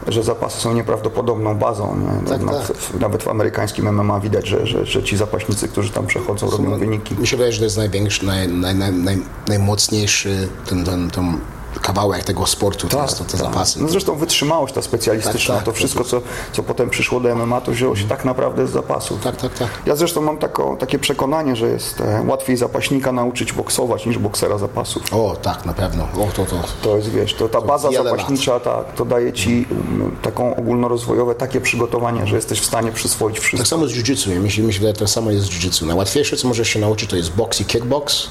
że 0.08 0.24
zapasy 0.24 0.62
są 0.62 0.74
nieprawdopodobną 0.74 1.56
bazą. 1.56 1.98
Nie? 1.98 2.30
Tak, 2.30 2.42
Nawet- 2.42 2.68
tak. 2.68 2.78
w- 2.78 3.00
Nawet 3.00 3.24
w 3.24 3.28
amerykańskim 3.28 3.86
MMA 3.92 4.20
widać, 4.20 4.48
że, 4.48 4.68
że, 4.68 4.86
że 4.86 5.04
ci 5.04 5.18
zapaśnicy, 5.18 5.68
którzy 5.68 5.90
tam 5.90 6.08
przechodzą, 6.08 6.50
robią 6.50 6.80
wyniki. 6.80 7.16
Mi 7.20 7.28
się 7.28 7.38
wydaje, 7.38 7.52
że 7.54 7.58
to 7.60 7.64
jest 7.66 7.78
największy, 7.78 8.26
naj, 8.26 8.48
naj, 8.48 8.76
naj, 8.76 8.92
naj, 8.94 9.18
najmocniejszy 9.48 10.48
ten, 10.70 10.86
ten, 10.86 11.10
ten 11.10 11.38
kawałek 11.82 12.24
tego 12.24 12.46
sportu, 12.46 12.88
to 12.88 13.02
jest 13.02 13.18
to 13.18 13.24
te 13.24 13.38
zapasy. 13.38 13.82
No 13.82 13.90
zresztą 13.90 14.16
wytrzymałość 14.16 14.74
ta 14.74 14.82
specjalistyczna, 14.82 15.56
Tak, 15.56 15.64
tak, 15.64 15.74
to 15.74 15.78
wszystko, 15.80 16.04
co, 16.04 16.22
co 16.54 16.64
potem 16.64 16.90
przyszło 16.90 17.20
do 17.20 17.36
MMA, 17.36 17.62
to 17.62 17.72
wzięło 17.72 17.96
się 17.96 18.08
tak 18.08 18.26
naprawdę 18.26 18.68
z 18.68 18.72
zapasów. 18.72 19.22
Tak, 19.24 19.36
tak, 19.36 19.54
tak. 19.54 19.68
Ja 19.86 19.96
zresztą 19.96 20.22
mam 20.22 20.38
tako, 20.38 20.76
takie 20.80 21.00
przekonanie, 21.00 21.56
że 21.56 21.68
jest 21.70 22.02
e, 22.02 22.24
łatwiej 22.28 22.58
zapaśnika 22.58 23.12
nauczyć 23.12 23.54
boksować 23.54 24.06
niż 24.06 24.18
boksera 24.18 24.58
zapasów. 24.58 25.04
O, 25.14 25.36
tak, 25.42 25.66
na 25.66 25.74
pewno. 25.74 26.04
O, 26.04 26.28
to, 26.36 26.46
to. 26.46 26.56
To 26.82 26.98
jest, 26.98 27.10
wiesz, 27.10 27.34
to 27.34 27.50
ta 27.50 27.62
baza 27.62 27.90
wiele 27.90 28.10
zapaśnicza, 28.10 28.60
ta, 28.60 28.84
to 28.84 29.06
daje 29.06 29.34
ci 29.34 29.66
mm, 29.72 30.16
taką 30.22 30.56
ogólnorozwojowe 30.56 31.36
takie 31.36 31.62
przygotowanie, 31.62 32.28
że 32.28 32.36
jesteś 32.36 32.60
w 32.60 32.66
stanie 32.66 32.92
przyswoić 32.92 33.40
wszystko. 33.40 33.58
Tak 33.58 33.68
samo 33.68 33.88
z 33.88 33.92
jiu-jitsu. 33.92 34.32
Ja 34.32 34.40
myślę, 34.40 34.64
mi 34.64 34.74
się 34.74 34.80
wydaje, 34.80 34.94
to 34.94 35.08
samo 35.08 35.32
jest 35.32 35.46
z 35.46 35.50
jiu-jitsu. 35.50 35.86
Najłatwiejsze, 35.86 36.38
co 36.38 36.48
możesz 36.48 36.70
się 36.70 36.80
nauczyć, 36.80 37.10
to 37.10 37.16
jest 37.16 37.32
box 37.32 37.62
i 37.62 37.66
kickbox. 37.66 38.28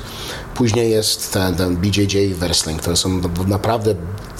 Później 0.54 0.90
jest 0.90 1.32
ten, 1.32 1.54
ten 1.56 1.76
BJJ 1.76 2.34
wrestling. 2.34 2.82
To 2.82 2.96
są 2.96 3.20
naprawdę 3.46 3.94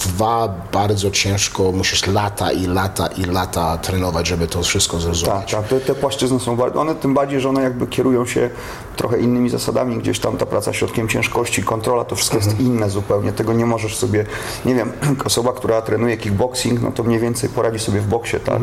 dwa 0.05 0.53
bardzo 0.71 1.11
ciężko, 1.11 1.71
musisz 1.71 2.07
lata 2.07 2.51
i 2.51 2.67
lata 2.67 3.07
i 3.07 3.23
lata 3.23 3.77
trenować, 3.77 4.27
żeby 4.27 4.47
to 4.47 4.63
wszystko 4.63 4.97
Tak, 4.97 5.01
zrozumieć. 5.03 5.51
tak. 5.51 5.67
Te, 5.67 5.79
te 5.79 5.95
płaszczyzny 5.95 6.39
są 6.39 6.55
bardzo. 6.55 6.81
One 6.81 6.95
tym 6.95 7.13
bardziej, 7.13 7.39
że 7.41 7.49
one 7.49 7.61
jakby 7.63 7.87
kierują 7.87 8.25
się 8.25 8.49
trochę 8.95 9.19
innymi 9.19 9.49
zasadami. 9.49 9.97
Gdzieś 9.97 10.19
tam 10.19 10.37
ta 10.37 10.45
praca 10.45 10.73
środkiem 10.73 11.07
ciężkości, 11.07 11.63
kontrola, 11.63 12.05
to 12.05 12.15
wszystko 12.15 12.37
jest 12.37 12.59
inne 12.59 12.89
zupełnie. 12.89 13.31
Tego 13.31 13.53
nie 13.53 13.65
możesz 13.65 13.97
sobie, 13.97 14.25
nie 14.65 14.75
wiem, 14.75 14.91
osoba, 15.25 15.53
która 15.53 15.81
trenuje 15.81 16.17
kickboxing, 16.17 16.81
no 16.81 16.91
to 16.91 17.03
mniej 17.03 17.19
więcej 17.19 17.49
poradzi 17.49 17.79
sobie 17.79 17.99
w 18.01 18.07
boksie, 18.07 18.37
tak? 18.45 18.61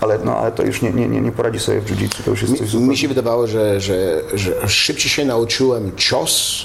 Ale, 0.00 0.18
no, 0.24 0.36
ale 0.36 0.52
to 0.52 0.62
już 0.62 0.82
nie, 0.82 0.90
nie, 0.92 1.08
nie, 1.08 1.20
nie 1.20 1.32
poradzi 1.32 1.58
sobie 1.60 1.80
w 1.80 1.84
jiu-jitsu, 1.90 2.22
to 2.24 2.30
już 2.30 2.42
jest 2.42 2.58
coś 2.58 2.68
zupełnie. 2.68 2.88
Mi 2.90 2.96
się 2.96 3.08
wydawało, 3.08 3.46
że, 3.46 3.80
że, 3.80 4.20
że 4.34 4.68
szybciej 4.68 5.10
się 5.10 5.24
nauczyłem 5.24 5.92
cios, 5.96 6.64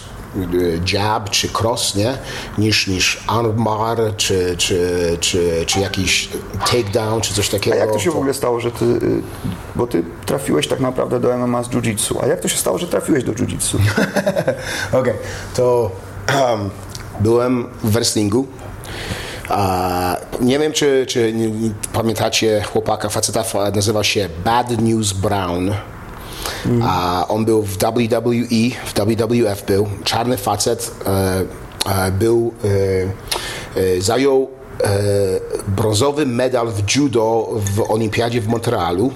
jab 0.93 1.29
czy 1.29 1.49
cross, 1.61 1.95
nie? 1.95 2.17
Niż, 2.57 2.87
niż 2.87 3.23
armbar, 3.27 3.97
czy, 4.17 4.55
czy, 4.57 5.17
czy, 5.19 5.63
czy 5.67 5.79
jakiś 5.79 6.29
takedown, 6.59 7.21
czy 7.21 7.33
coś 7.33 7.49
takiego. 7.49 7.75
A 7.75 7.79
jak 7.79 7.91
to 7.91 7.99
się 7.99 8.11
w 8.11 8.15
ogóle 8.15 8.33
stało, 8.33 8.59
że 8.59 8.71
ty, 8.71 8.85
y, 8.85 9.21
bo 9.75 9.87
ty 9.87 10.03
trafiłeś 10.25 10.67
tak 10.67 10.79
naprawdę 10.79 11.19
do 11.19 11.37
MMA 11.37 11.63
z 11.63 11.69
jiu-jitsu, 11.69 12.23
a 12.23 12.27
jak 12.27 12.39
to 12.39 12.47
się 12.47 12.57
stało, 12.57 12.77
że 12.77 12.87
trafiłeś 12.87 13.23
do 13.23 13.31
jiu-jitsu? 13.31 13.77
Okej, 14.99 15.13
to 15.55 15.91
um, 16.49 16.69
byłem 17.19 17.67
w 17.83 17.91
wrestlingu. 17.91 18.47
A, 19.49 20.17
nie 20.41 20.59
wiem, 20.59 20.73
czy, 20.73 21.05
czy 21.09 21.33
pamiętacie 21.93 22.63
chłopaka, 22.63 23.09
faceta, 23.09 23.43
fa- 23.43 23.71
nazywa 23.71 24.03
się 24.03 24.29
Bad 24.45 24.81
News 24.81 25.13
Brown. 25.13 25.71
A 26.83 27.25
on 27.27 27.45
był 27.45 27.61
w 27.61 27.77
WWE, 27.77 28.69
w 28.85 28.93
WWF 28.93 29.65
był, 29.65 29.87
czarny 30.03 30.37
facet, 30.37 30.91
e, 31.05 31.45
e, 31.85 32.11
był, 32.11 32.53
e, 33.75 33.81
e, 33.81 34.01
zajął 34.01 34.49
e, 34.83 34.89
brązowy 35.67 36.25
medal 36.25 36.67
w 36.67 36.95
judo 36.95 37.49
w 37.75 37.91
olimpiadzie 37.91 38.41
w 38.41 38.47
Montrealu. 38.47 39.11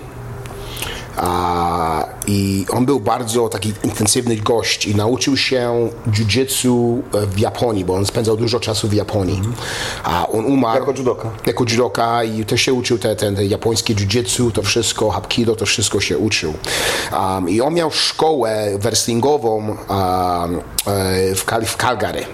A, 1.22 2.06
I 2.28 2.66
on 2.72 2.86
był 2.86 3.00
bardzo 3.00 3.50
taki 3.50 3.74
intensywny 3.84 4.36
gość 4.36 4.86
i 4.86 4.96
nauczył 4.96 5.38
się 5.38 5.90
jiu-jitsu 6.08 7.00
e, 7.14 7.26
w 7.26 7.40
Japonii, 7.40 7.86
bo 7.86 7.96
on 7.96 8.06
spędzał 8.06 8.38
dużo 8.38 8.60
czasu 8.60 8.88
w 8.88 8.94
Japonii. 8.94 9.42
A 10.04 10.28
on 10.28 10.46
umarł. 10.46 10.80
Jako 10.80 11.00
judoka. 11.00 11.30
Jako 11.46 11.64
judoka 11.70 12.24
i 12.24 12.46
też 12.46 12.62
się 12.62 12.74
uczył 12.74 12.98
te, 12.98 13.16
te, 13.16 13.32
te 13.32 13.46
japońskie 13.46 13.96
jiu-jitsu, 13.96 14.52
to 14.52 14.62
wszystko, 14.62 15.10
hapkido, 15.12 15.56
to 15.56 15.66
wszystko 15.66 16.00
się 16.00 16.18
uczył. 16.18 16.54
Um, 17.14 17.50
I 17.50 17.62
on 17.62 17.74
miał 17.74 17.92
szkołę 17.92 18.68
wrestlingową 18.80 19.58
um, 19.58 19.78
e, 19.90 21.36
w, 21.36 21.46
Kal- 21.46 21.66
w 21.66 21.78
Calgary. 21.78 22.26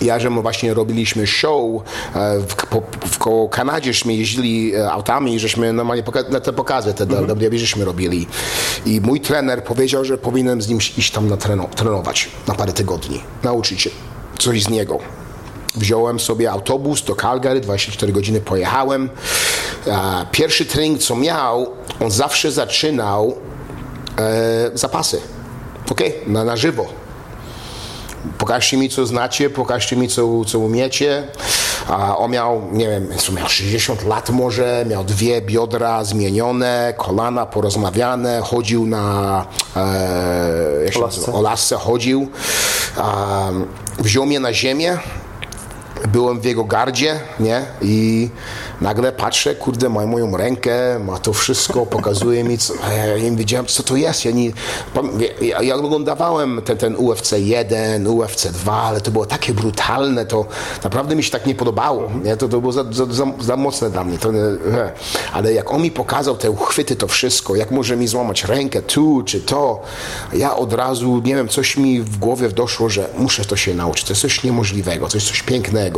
Ja, 0.00 0.18
że 0.18 0.30
my 0.30 0.42
właśnie 0.42 0.74
robiliśmy 0.74 1.26
show 1.26 1.82
e, 2.14 2.40
w, 2.40 2.54
po, 2.54 2.82
w 3.06 3.18
koło 3.18 3.48
Kanadzie, 3.48 3.92
żeśmy 3.92 4.14
jeździli 4.14 4.74
e, 4.74 4.92
autami 4.92 5.34
i 5.34 5.38
żeśmy 5.40 5.72
normalnie 5.72 6.02
poka- 6.02 6.30
na 6.30 6.40
te 6.40 6.52
pokazy 6.52 6.94
te 6.94 7.04
mm 7.04 7.26
WWE 7.26 7.58
żeśmy 7.58 7.84
robili. 7.84 8.26
I 8.86 9.00
mój 9.00 9.20
trener 9.20 9.64
powiedział, 9.64 10.04
że 10.04 10.18
powinienem 10.18 10.62
z 10.62 10.68
nim 10.68 10.78
iść 10.78 11.10
tam 11.10 11.28
na 11.28 11.36
treno, 11.36 11.68
trenować 11.76 12.28
na 12.48 12.54
parę 12.54 12.72
tygodni, 12.72 13.20
nauczyć 13.42 13.82
się 13.82 13.90
coś 14.38 14.62
z 14.62 14.68
niego. 14.68 14.98
Wziąłem 15.76 16.20
sobie 16.20 16.50
autobus 16.50 17.02
do 17.04 17.14
Calgary, 17.14 17.60
24 17.60 18.12
godziny 18.12 18.40
pojechałem. 18.40 19.10
E, 19.86 20.26
Pierwszy 20.32 20.66
trening, 20.66 20.98
co 20.98 21.16
miał, 21.16 21.70
on 22.00 22.10
zawsze 22.10 22.52
zaczynał 22.52 23.34
e, 24.18 24.70
zapasy. 24.74 25.20
Okej, 25.90 26.14
na, 26.26 26.44
na 26.44 26.56
żywo. 26.56 26.86
Pokażcie 28.38 28.76
mi, 28.76 28.88
co 28.88 29.06
znacie, 29.06 29.50
pokażcie 29.50 29.96
mi, 29.96 30.08
co, 30.08 30.44
co 30.44 30.58
umiecie. 30.58 31.28
A 31.88 32.16
on 32.16 32.30
miał, 32.30 32.62
nie 32.72 32.88
wiem, 32.88 33.08
co 33.16 33.32
miał 33.32 33.48
60 33.48 34.04
lat 34.04 34.30
może, 34.30 34.84
miał 34.88 35.04
dwie 35.04 35.40
biodra 35.42 36.04
zmienione, 36.04 36.94
kolana 36.96 37.46
porozmawiane, 37.46 38.40
chodził 38.40 38.86
na 38.86 39.46
e, 39.76 40.84
jak 40.84 40.94
się 40.94 41.00
Lasce. 41.00 41.32
o 41.32 41.42
lasce 41.42 41.76
chodził. 41.76 42.28
A, 42.96 43.44
wziął 43.98 44.26
mnie 44.26 44.40
na 44.40 44.52
ziemię, 44.52 44.98
byłem 46.08 46.40
w 46.40 46.44
jego 46.44 46.64
gardzie, 46.64 47.20
nie? 47.40 47.66
I 47.82 48.28
nagle 48.80 49.12
patrzę, 49.12 49.54
kurde, 49.54 49.88
ma 49.88 50.06
moją 50.06 50.36
rękę, 50.36 50.98
ma 50.98 51.18
to 51.18 51.32
wszystko, 51.32 51.86
pokazuje 51.86 52.44
mi, 52.44 52.58
co, 52.58 52.74
ja 52.96 53.30
nie 53.30 53.36
wiedziałem, 53.36 53.66
co 53.66 53.82
to 53.82 53.96
jest. 53.96 54.24
Ja, 54.24 54.30
nie, 54.30 54.50
ja, 55.40 55.62
ja 55.62 55.74
oglądałem 55.74 56.62
ten, 56.64 56.78
ten 56.78 56.96
UFC 56.98 57.32
1, 57.38 58.06
UFC 58.06 58.46
2, 58.46 58.72
ale 58.82 59.00
to 59.00 59.10
było 59.10 59.26
takie 59.26 59.54
brutalne, 59.54 60.26
to 60.26 60.46
naprawdę 60.84 61.16
mi 61.16 61.22
się 61.22 61.30
tak 61.30 61.46
nie 61.46 61.54
podobało. 61.54 62.10
Nie? 62.24 62.36
To, 62.36 62.48
to 62.48 62.60
było 62.60 62.72
za, 62.72 62.84
za, 62.92 63.06
za, 63.06 63.26
za 63.40 63.56
mocne 63.56 63.90
dla 63.90 64.04
mnie. 64.04 64.18
To, 64.18 64.30
ale 65.32 65.52
jak 65.52 65.70
on 65.70 65.82
mi 65.82 65.90
pokazał 65.90 66.36
te 66.36 66.50
uchwyty, 66.50 66.96
to 66.96 67.08
wszystko, 67.08 67.56
jak 67.56 67.70
może 67.70 67.96
mi 67.96 68.08
złamać 68.08 68.44
rękę 68.44 68.82
tu 68.82 69.22
czy 69.22 69.40
to, 69.40 69.82
ja 70.32 70.56
od 70.56 70.72
razu, 70.72 71.22
nie 71.24 71.34
wiem, 71.34 71.48
coś 71.48 71.76
mi 71.76 72.00
w 72.00 72.18
głowie 72.18 72.48
doszło, 72.48 72.88
że 72.88 73.08
muszę 73.18 73.44
to 73.44 73.56
się 73.56 73.74
nauczyć. 73.74 74.04
To 74.04 74.12
jest 74.12 74.22
coś 74.22 74.42
niemożliwego, 74.42 75.08
to 75.08 75.16
jest 75.16 75.26
coś 75.26 75.42
pięknego, 75.42 75.93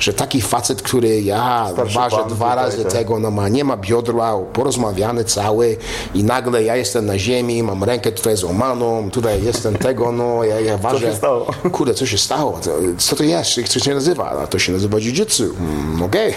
że 0.00 0.12
taki 0.12 0.42
facet, 0.42 0.82
który 0.82 1.22
ja 1.22 1.66
Starszy 1.72 2.16
dwa 2.28 2.50
tutaj, 2.50 2.56
razy 2.56 2.84
tak. 2.84 2.92
tego, 2.92 3.18
no 3.18 3.30
ma, 3.30 3.48
nie 3.48 3.64
ma 3.64 3.76
biodra, 3.76 4.34
porozmawiany 4.52 5.24
cały 5.24 5.76
i 6.14 6.24
nagle 6.24 6.62
ja 6.62 6.76
jestem 6.76 7.06
na 7.06 7.18
ziemi, 7.18 7.62
mam 7.62 7.84
rękę 7.84 8.12
tutaj 8.12 8.36
złamaną, 8.36 9.10
tutaj 9.10 9.42
jestem 9.42 9.76
tego, 9.76 10.12
no 10.12 10.44
ja, 10.44 10.60
ja 10.60 10.78
ważę. 10.78 11.06
się 11.10 11.14
stało? 11.14 11.46
Kurde, 11.72 11.94
co 11.94 12.06
się 12.06 12.18
stało? 12.18 12.58
Co, 12.60 12.70
co 12.98 13.16
to 13.16 13.24
jest? 13.24 13.56
Jak 13.56 13.68
to 13.68 13.78
się 13.78 13.94
nazywa? 13.94 14.30
A 14.30 14.46
to 14.46 14.58
się 14.58 14.72
nazywa 14.72 14.98
jiu-jitsu. 14.98 15.44
Mm, 15.60 16.02
Okej. 16.02 16.34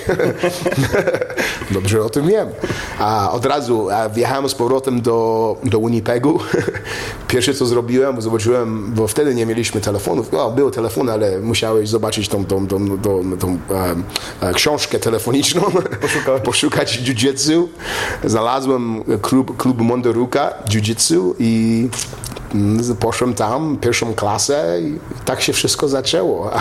Dobrze 1.72 2.04
o 2.04 2.10
tym 2.10 2.28
wiem. 2.28 2.50
A 3.00 3.32
od 3.32 3.46
razu 3.46 3.90
a 3.90 4.10
wjechałem 4.10 4.50
z 4.50 4.56
powrotem 4.56 5.02
do, 5.02 5.56
do 5.64 5.80
Winnipegu. 5.80 6.40
Pierwsze 7.28 7.54
co 7.54 7.66
zrobiłem, 7.66 8.22
zobaczyłem, 8.22 8.94
bo 8.94 9.08
wtedy 9.08 9.36
nie 9.36 9.46
mieliśmy 9.46 9.82
telefonów. 9.82 10.32
No, 10.32 10.52
były 10.52 10.72
telefony, 10.72 11.12
ale 11.12 11.40
musiałeś 11.40 11.90
zobaczyć 11.90 12.30
tą, 12.30 12.46
tą, 12.46 12.68
tą, 12.68 12.97
tą, 13.04 13.38
tą 13.38 13.58
e, 14.42 14.50
e, 14.50 14.54
książkę 14.54 15.00
telefoniczną. 15.00 15.62
Poszukać. 16.02 16.44
Poszukać 16.44 17.00
jiu-jitsu. 17.00 17.68
Znalazłem 18.26 19.04
klub, 19.22 19.58
klub 19.58 19.82
Mondoruka 19.82 20.54
jiu-jitsu 20.70 21.34
i 21.40 21.88
mm, 22.56 22.96
poszłem 22.96 23.34
tam, 23.34 23.78
pierwszą 23.82 24.14
klasę 24.14 24.78
i 24.82 25.00
tak 25.26 25.42
się 25.42 25.54
wszystko 25.54 25.88
zaczęło. 25.88 26.52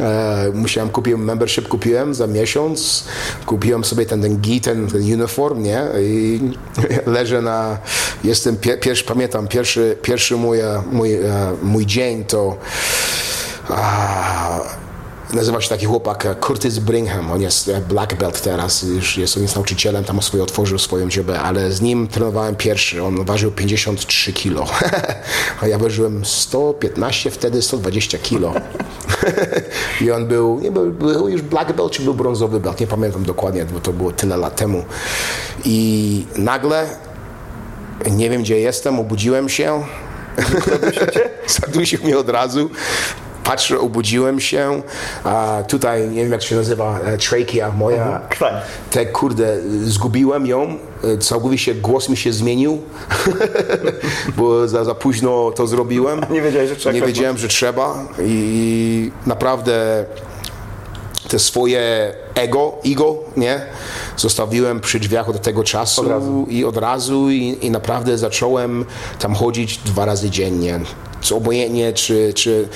E, 0.00 0.50
Musiałem, 0.54 0.90
kupiłem 0.90 1.24
membership, 1.24 1.68
kupiłem 1.68 2.14
za 2.14 2.26
miesiąc, 2.26 3.04
kupiłem 3.46 3.84
sobie 3.84 4.06
ten, 4.06 4.22
ten 4.22 4.36
gi, 4.36 4.60
ten, 4.60 4.86
ten 4.86 5.00
uniform, 5.00 5.62
nie? 5.62 5.82
I 6.00 6.40
leżę 7.06 7.42
na, 7.42 7.78
jestem, 8.24 8.56
pier, 8.56 8.80
pierwszy, 8.80 9.04
pamiętam, 9.04 9.48
pierwszy, 9.48 9.96
pierwszy 10.02 10.36
mój, 10.36 10.60
e, 10.60 10.82
mój, 10.92 11.18
mój 11.62 11.86
dzień 11.86 12.24
to 12.24 12.56
a, 13.68 14.60
Nazywa 15.32 15.60
się 15.60 15.68
taki 15.68 15.86
chłopak 15.86 16.26
e, 16.26 16.34
Curtis 16.34 16.78
Bringham, 16.78 17.32
on 17.32 17.42
jest 17.42 17.68
e, 17.68 17.80
black 17.80 18.14
belt 18.14 18.40
teraz, 18.40 18.82
już 18.82 19.18
jest, 19.18 19.36
on 19.36 19.42
jest 19.42 19.54
nauczycielem, 19.54 20.04
tam 20.04 20.22
swoje 20.22 20.42
otworzył 20.42 20.78
swoją 20.78 21.08
dziobę, 21.08 21.40
ale 21.40 21.72
z 21.72 21.80
nim 21.80 22.08
trenowałem 22.08 22.56
pierwszy, 22.56 23.02
on 23.02 23.24
ważył 23.24 23.52
53 23.52 24.32
kilo, 24.32 24.66
a 25.60 25.66
ja 25.66 25.78
ważyłem 25.78 26.24
115 26.24 27.30
wtedy, 27.30 27.62
120 27.62 28.18
kilo. 28.18 28.54
I 30.00 30.10
on 30.10 30.26
był, 30.26 30.60
nie 30.60 30.70
był, 30.70 30.92
był 30.92 31.28
już 31.28 31.42
black 31.42 31.72
belt, 31.72 31.92
czy 31.92 32.02
był 32.02 32.14
brązowy 32.14 32.60
belt, 32.60 32.80
nie 32.80 32.86
pamiętam 32.86 33.24
dokładnie, 33.24 33.64
bo 33.64 33.80
to 33.80 33.92
było 33.92 34.12
tyle 34.12 34.36
lat 34.36 34.56
temu. 34.56 34.84
I 35.64 36.26
nagle, 36.36 36.86
nie 38.10 38.30
wiem 38.30 38.42
gdzie 38.42 38.60
jestem, 38.60 38.98
obudziłem 38.98 39.48
się, 39.48 39.84
zadusił 41.46 41.98
mnie 42.04 42.18
od 42.18 42.28
razu. 42.28 42.70
Patrzę, 43.44 43.80
obudziłem 43.80 44.40
się. 44.40 44.82
A 45.24 45.62
tutaj, 45.68 46.08
nie 46.08 46.22
wiem 46.22 46.32
jak 46.32 46.42
się 46.42 46.56
nazywa, 46.56 47.00
e, 47.00 47.18
trachea 47.18 47.70
moja. 47.72 48.20
Krwań. 48.28 48.54
Te 48.90 49.06
kurde, 49.06 49.58
zgubiłem 49.84 50.46
ją. 50.46 50.78
E, 51.04 51.18
Całkowicie 51.18 51.74
głos 51.74 52.08
mi 52.08 52.16
się 52.16 52.32
zmienił, 52.32 52.82
bo 54.36 54.68
za, 54.68 54.84
za 54.84 54.94
późno 54.94 55.50
to 55.50 55.66
zrobiłem. 55.66 56.20
Nie 56.30 56.42
wiedziałeś, 56.42 56.68
że 56.68 56.76
trzeba 56.76 56.94
Nie 56.94 57.02
wiedziałem, 57.02 57.38
że 57.38 57.48
trzeba 57.48 58.06
i 58.24 59.10
naprawdę 59.26 60.04
te 61.28 61.38
swoje 61.38 62.14
ego, 62.34 62.72
ego, 62.92 63.16
nie? 63.36 63.66
Zostawiłem 64.16 64.80
przy 64.80 65.00
drzwiach 65.00 65.28
od 65.28 65.42
tego 65.42 65.64
czasu 65.64 66.02
Od 66.16 66.48
i 66.50 66.64
od 66.64 66.76
razu 66.76 67.30
i, 67.30 67.58
i 67.60 67.70
naprawdę 67.70 68.18
zacząłem 68.18 68.84
tam 69.18 69.34
chodzić 69.34 69.76
dwa 69.78 70.04
razy 70.04 70.30
dziennie. 70.30 70.80
Co 71.22 71.36
obojętnie, 71.36 71.92
czy, 71.92 72.32
czy 72.34 72.68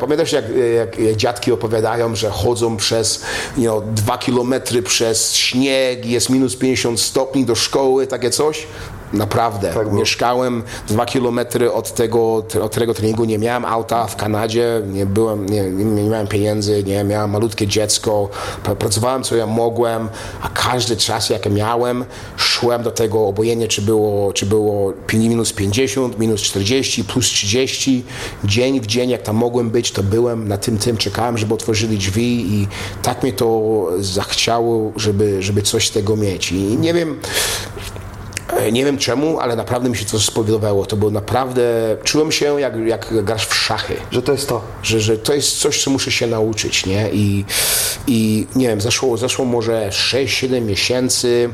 pamiętasz 0.00 0.32
jak, 0.32 0.44
jak, 0.76 0.98
jak 0.98 1.16
dziadki 1.16 1.52
opowiadają, 1.52 2.16
że 2.16 2.30
chodzą 2.30 2.76
przez 2.76 3.24
you 3.56 3.62
know, 3.62 3.82
dwa 3.94 4.18
kilometry 4.18 4.82
przez 4.82 5.32
śnieg, 5.32 6.06
jest 6.06 6.30
minus 6.30 6.56
50 6.56 7.00
stopni 7.00 7.44
do 7.44 7.54
szkoły, 7.54 8.06
takie 8.06 8.30
coś? 8.30 8.66
Naprawdę. 9.18 9.74
Tak. 9.74 9.92
Mieszkałem 9.92 10.62
dwa 10.88 11.06
kilometry 11.06 11.72
od 11.72 11.94
tego, 11.94 12.44
od 12.62 12.74
tego 12.74 12.94
treningu, 12.94 13.24
nie 13.24 13.38
miałem 13.38 13.64
auta 13.64 14.06
w 14.06 14.16
Kanadzie, 14.16 14.82
nie 14.86 15.06
byłem, 15.06 15.46
nie, 15.46 15.70
nie, 15.70 16.02
miałem 16.02 16.26
pieniędzy, 16.26 16.84
nie 16.84 17.04
miałem 17.04 17.30
malutkie 17.30 17.66
dziecko, 17.66 18.28
pra- 18.64 18.74
pracowałem 18.74 19.22
co 19.22 19.36
ja 19.36 19.46
mogłem, 19.46 20.08
a 20.42 20.48
każdy 20.48 20.96
czas 20.96 21.30
jak 21.30 21.50
miałem, 21.50 22.04
szłem 22.36 22.82
do 22.82 22.90
tego 22.90 23.26
obojętnie 23.26 23.68
czy 23.68 23.82
było, 23.82 24.32
czy 24.32 24.46
było 24.46 24.92
minus 25.12 25.52
50, 25.52 26.18
minus 26.18 26.42
40, 26.42 27.04
plus 27.04 27.26
30, 27.26 28.04
dzień 28.44 28.80
w 28.80 28.86
dzień 28.86 29.10
jak 29.10 29.22
tam 29.22 29.36
mogłem 29.36 29.70
być, 29.70 29.92
to 29.92 30.02
byłem 30.02 30.48
na 30.48 30.58
tym, 30.58 30.78
tym, 30.78 30.96
czekałem, 30.96 31.38
żeby 31.38 31.54
otworzyli 31.54 31.98
drzwi 31.98 32.54
i 32.54 32.68
tak 33.02 33.22
mnie 33.22 33.32
to 33.32 33.86
zachciało, 33.98 34.92
żeby, 34.96 35.42
żeby 35.42 35.62
coś 35.62 35.88
z 35.88 35.90
tego 35.90 36.16
mieć. 36.16 36.52
I 36.52 36.56
nie 36.62 36.94
wiem, 36.94 37.20
Nie 38.72 38.84
wiem 38.84 38.98
czemu, 38.98 39.40
ale 39.40 39.56
naprawdę 39.56 39.88
mi 39.88 39.96
się 39.96 40.04
to 40.04 40.20
spowodowało. 40.20 40.86
To 40.86 40.96
było 40.96 41.10
naprawdę. 41.10 41.62
Czułem 42.04 42.32
się 42.32 42.60
jak, 42.60 42.76
jak 42.76 43.24
grasz 43.24 43.46
w 43.46 43.54
szachy. 43.54 43.96
Że 44.10 44.22
to 44.22 44.32
jest 44.32 44.48
to. 44.48 44.60
Że, 44.82 45.00
że 45.00 45.18
to 45.18 45.34
jest 45.34 45.58
coś, 45.58 45.84
co 45.84 45.90
muszę 45.90 46.10
się 46.10 46.26
nauczyć, 46.26 46.86
nie? 46.86 47.10
I, 47.12 47.44
i 48.06 48.46
nie 48.56 48.68
wiem, 48.68 48.80
zeszło, 48.80 49.16
zeszło 49.16 49.44
może 49.44 49.88
6-7 49.88 50.62
miesięcy. 50.62 51.50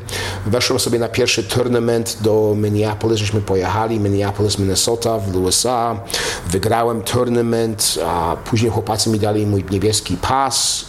Weszłem 0.47 0.81
sobie 0.81 0.99
na 0.99 1.09
pierwszy 1.09 1.45
tournament 1.45 2.19
do 2.21 2.55
Minneapolis, 2.57 3.19
żeśmy 3.19 3.41
pojechali, 3.41 4.01
Minneapolis, 4.01 4.59
Minnesota 4.59 5.19
w 5.19 5.37
USA. 5.37 6.01
Wygrałem 6.47 7.03
tournament, 7.03 7.99
a 8.07 8.37
później 8.45 8.71
chłopacy 8.71 9.11
mi 9.11 9.19
dali 9.19 9.47
mój 9.47 9.65
niebieski 9.71 10.17
pas, 10.17 10.85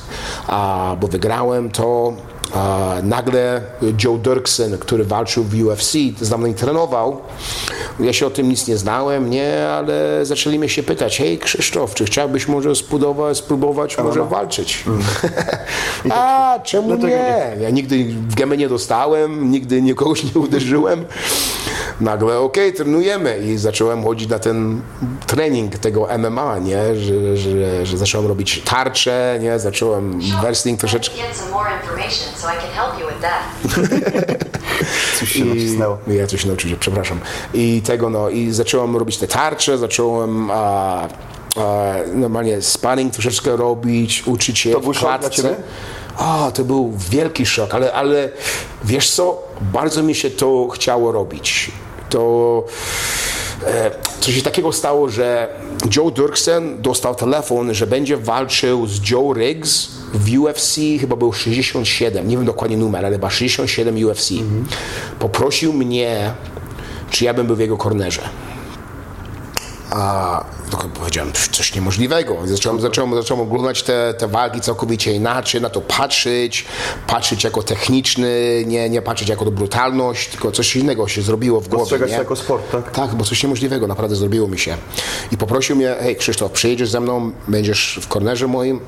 a, 0.47 0.95
bo 1.00 1.08
wygrałem 1.08 1.71
to. 1.71 2.13
A 2.53 2.95
nagle 3.03 3.61
Joe 4.03 4.17
Dirksen, 4.17 4.77
który 4.77 5.03
walczył 5.03 5.43
w 5.43 5.63
UFC, 5.63 5.91
z 6.21 6.29
nami 6.29 6.53
trenował. 6.53 7.21
Ja 7.99 8.13
się 8.13 8.27
o 8.27 8.29
tym 8.29 8.49
nic 8.49 8.67
nie 8.67 8.77
znałem, 8.77 9.29
nie, 9.29 9.67
ale 9.67 10.25
zaczęli 10.25 10.59
mnie 10.59 10.69
się 10.69 10.83
pytać, 10.83 11.17
hej 11.17 11.39
Krzysztof, 11.39 11.93
czy 11.93 12.05
chciałbyś 12.05 12.47
może 12.47 12.75
spróbować, 12.75 13.37
spróbować 13.37 13.97
może 13.97 14.23
walczyć? 14.23 14.83
A, 16.09 16.59
czemu 16.63 16.95
nie? 16.95 17.57
Ja 17.61 17.69
nigdy 17.69 18.03
w 18.03 18.35
gębę 18.35 18.57
nie 18.57 18.69
dostałem, 18.69 19.51
nigdy 19.51 19.81
nikogoś 19.81 20.23
nie 20.35 20.41
uderzyłem. 20.41 21.05
Nagle, 22.01 22.39
okej, 22.39 22.73
trenujemy 22.73 23.37
i 23.37 23.57
zacząłem 23.57 24.03
chodzić 24.03 24.29
na 24.29 24.39
ten 24.39 24.81
trening 25.27 25.77
tego 25.77 26.07
MMA, 26.17 26.59
nie, 26.59 26.95
że, 26.95 27.37
że, 27.37 27.85
że 27.85 27.97
zacząłem 27.97 28.27
robić 28.27 28.61
tarcze, 28.65 29.39
nie, 29.41 29.59
zacząłem 29.59 30.19
wrestling 30.41 30.79
troszeczkę 30.79 31.15
So 32.41 32.47
I 32.47 32.58
can 32.58 32.69
help 32.71 32.99
you 32.99 33.08
with 33.08 33.21
that. 33.21 33.43
Coś 35.19 35.32
się 35.32 35.45
nacisnęło. 35.45 35.97
I 36.08 36.15
ja 36.15 36.27
coś 36.27 36.45
nauczyłem, 36.45 36.80
przepraszam. 36.80 37.19
I 37.54 37.82
tego, 37.86 38.10
no, 38.10 38.30
i 38.30 38.51
zacząłem 38.51 38.95
robić 38.97 39.17
te 39.17 39.27
tarcze, 39.27 39.77
zacząłem 39.77 40.51
a, 40.51 40.56
a, 40.56 41.08
normalnie 42.13 42.62
sparring 42.62 43.13
troszeczkę 43.13 43.56
robić, 43.56 44.23
uczyć 44.27 44.60
się 44.60 44.71
To 44.71 44.80
w 44.80 44.84
był 44.84 44.93
szok 44.93 45.04
dla 45.04 45.17
klatce. 45.19 45.41
ciebie? 45.41 45.56
A, 46.17 46.51
to 46.54 46.63
był 46.63 46.93
wielki 47.10 47.45
szok, 47.45 47.73
ale, 47.73 47.93
ale 47.93 48.30
wiesz 48.84 49.10
co, 49.12 49.41
bardzo 49.62 50.04
mi 50.04 50.15
się 50.15 50.30
to 50.32 50.67
chciało 50.73 51.12
robić. 51.12 51.71
To 52.10 52.63
e, 53.67 53.91
coś 54.19 54.36
się 54.36 54.41
takiego 54.41 54.71
stało, 54.71 55.10
że 55.10 55.47
Joe 55.95 56.12
Dirksen 56.12 56.82
dostał 56.82 57.15
telefon, 57.15 57.74
że 57.74 57.88
będzie 57.88 58.17
walczył 58.17 58.88
z 58.88 59.10
Joe 59.10 59.34
Riggs 59.34 59.88
w 60.13 60.39
UFC, 60.39 60.76
chyba 61.00 61.15
był 61.15 61.34
67, 61.34 62.28
nie 62.28 62.38
wiem 62.38 62.45
dokładnie 62.45 62.78
numer, 62.78 63.06
ale 63.06 63.15
chyba 63.15 63.30
67 63.30 64.06
UFC. 64.06 64.34
Poprosił 65.19 65.74
mnie, 65.74 66.34
czy 67.10 67.26
ja 67.26 67.34
bym 67.34 67.47
był 67.47 67.56
w 67.56 67.60
jego 67.60 67.78
kornerze. 67.78 68.21
A 69.91 70.43
no, 70.71 70.77
powiedziałem, 70.99 71.32
"Pff, 71.32 71.47
coś 71.47 71.75
niemożliwego. 71.75 72.38
Zacząłem, 72.45 72.82
zacząłem, 72.82 73.15
zacząłem 73.15 73.47
oglądać 73.47 73.84
te, 73.84 74.13
te 74.13 74.27
walki 74.27 74.62
całkowicie 74.62 75.13
inaczej, 75.13 75.62
na 75.62 75.69
to 75.69 75.82
patrzeć, 75.82 76.65
patrzeć 77.08 77.43
jako 77.43 77.63
techniczny, 77.63 78.63
nie, 78.67 78.89
nie 78.89 79.01
patrzeć 79.01 79.30
jako 79.30 79.45
brutalność, 79.45 80.30
tylko 80.30 80.51
coś 80.51 80.75
innego 80.75 81.08
się 81.08 81.21
zrobiło 81.21 81.62
w 81.62 81.67
głowie. 81.67 81.99
To 81.99 82.06
jako 82.06 82.36
sport, 82.36 82.71
tak? 82.71 82.91
Tak, 82.91 83.15
bo 83.15 83.25
coś 83.25 83.43
niemożliwego 83.43 83.88
naprawdę 83.88 84.15
zrobiło 84.15 84.47
mi 84.47 84.60
się. 84.60 84.77
I 85.32 85.38
poprosił 85.38 85.75
mnie, 85.75 85.95
hej 86.01 86.15
Krzysztof, 86.15 86.51
przyjedziesz 86.51 86.89
ze 86.89 86.99
mną, 86.99 87.32
będziesz 87.47 87.99
w 88.01 88.08
kornerze 88.08 88.47
moim? 88.47 88.80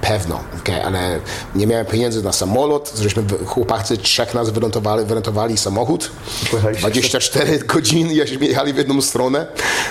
Pewno, 0.00 0.40
okej, 0.60 0.80
ale 0.80 1.20
nie 1.54 1.66
miałem 1.66 1.86
pieniędzy 1.86 2.22
na 2.22 2.32
samolot, 2.32 2.92
żeśmy 3.00 3.24
chłopacy 3.46 3.96
trzech 3.96 4.34
nas 4.34 4.50
wyrentowali, 4.50 5.04
wyrentowali 5.06 5.56
samochód. 5.56 6.10
Pojechaliście 6.50 6.82
24 6.82 7.58
godziny, 7.58 8.14
jesteśmy 8.14 8.46
jechali 8.46 8.72
w 8.72 8.76
jedną 8.76 9.00
stronę. 9.00 9.46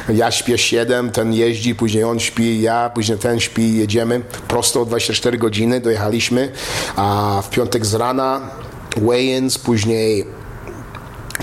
Ja 0.09 0.31
śpię 0.33 0.57
7, 0.57 1.11
ten 1.11 1.33
jeździ, 1.33 1.75
później 1.75 2.03
on 2.03 2.19
śpi, 2.19 2.61
ja, 2.61 2.89
później 2.89 3.17
ten 3.17 3.39
śpi, 3.39 3.77
jedziemy. 3.77 4.21
Prosto 4.47 4.85
24 4.85 5.37
godziny 5.37 5.79
dojechaliśmy, 5.79 6.51
a 6.95 7.41
w 7.43 7.49
piątek 7.49 7.85
z 7.85 7.93
rana 7.93 8.49
weigh-ins, 8.95 9.59
później 9.59 10.25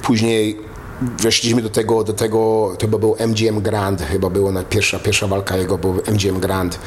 później 0.02 0.70
weszliśmy 1.02 1.62
do 1.62 1.70
tego, 1.70 2.04
do 2.04 2.12
tego, 2.12 2.72
to 2.78 2.86
chyba 2.86 2.98
był 2.98 3.16
MGM 3.18 3.60
Grand, 3.60 4.02
chyba 4.02 4.30
była 4.30 4.62
pierwsza, 4.62 4.98
pierwsza 4.98 5.26
walka 5.26 5.56
jego, 5.56 5.78
był 5.78 6.02
MGM 6.06 6.40
Grand. 6.40 6.78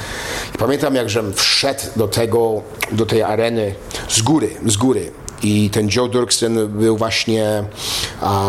I 0.56 0.58
pamiętam, 0.58 0.96
jak 0.96 1.10
żem 1.10 1.34
wszedł 1.34 1.82
do 1.96 2.08
tego, 2.08 2.62
do 2.92 3.06
tej 3.06 3.22
areny 3.22 3.76
z 4.10 4.22
góry, 4.22 4.50
z 4.66 4.78
góry. 4.78 5.12
I 5.44 5.70
ten 5.70 5.90
Joe 5.96 6.08
Dirksen 6.08 6.68
był 6.68 6.98
właśnie 6.98 7.64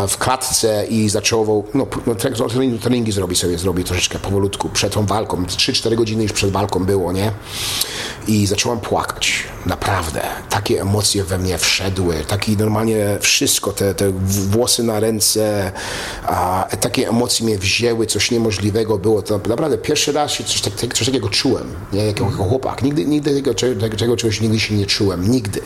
w 0.08 0.18
klatce 0.18 0.86
i 0.86 1.08
zaczął, 1.08 1.64
no, 1.74 1.86
no 2.06 2.14
treningi, 2.48 2.78
treningi 2.78 3.12
zrobi 3.12 3.36
sobie, 3.36 3.58
zrobi 3.58 3.84
troszeczkę 3.84 4.18
powolutku 4.18 4.68
przed 4.68 4.92
tą 4.92 5.06
walką. 5.06 5.44
3-4 5.44 5.94
godziny 5.94 6.22
już 6.22 6.32
przed 6.32 6.50
walką 6.50 6.84
było, 6.84 7.12
nie? 7.12 7.32
I 8.28 8.46
zacząłem 8.46 8.80
płakać. 8.80 9.44
Naprawdę. 9.66 10.22
Takie 10.50 10.80
emocje 10.80 11.24
we 11.24 11.38
mnie 11.38 11.58
wszedły. 11.58 12.14
Taki 12.28 12.56
normalnie 12.56 13.18
wszystko, 13.20 13.72
te, 13.72 13.94
te 13.94 14.10
włosy 14.26 14.82
na 14.82 15.00
ręce, 15.00 15.72
a, 16.26 16.68
takie 16.80 17.08
emocje 17.08 17.46
mnie 17.46 17.58
wzięły, 17.58 18.06
coś 18.06 18.30
niemożliwego 18.30 18.98
było. 18.98 19.22
To 19.22 19.40
naprawdę 19.48 19.78
pierwszy 19.78 20.12
raz 20.12 20.32
się 20.32 20.44
coś, 20.44 20.60
tak, 20.60 20.94
coś 20.94 21.06
takiego 21.06 21.28
czułem, 21.28 21.74
nie? 21.92 22.06
Jako, 22.06 22.24
jako 22.24 22.44
chłopak. 22.44 22.82
Nigdy, 22.82 23.04
nigdy 23.04 23.34
tego, 23.34 23.54
tego, 23.98 24.16
czegoś 24.16 24.40
nigdy 24.40 24.60
się 24.60 24.74
nie 24.74 24.86
czułem. 24.86 25.30
Nigdy. 25.30 25.60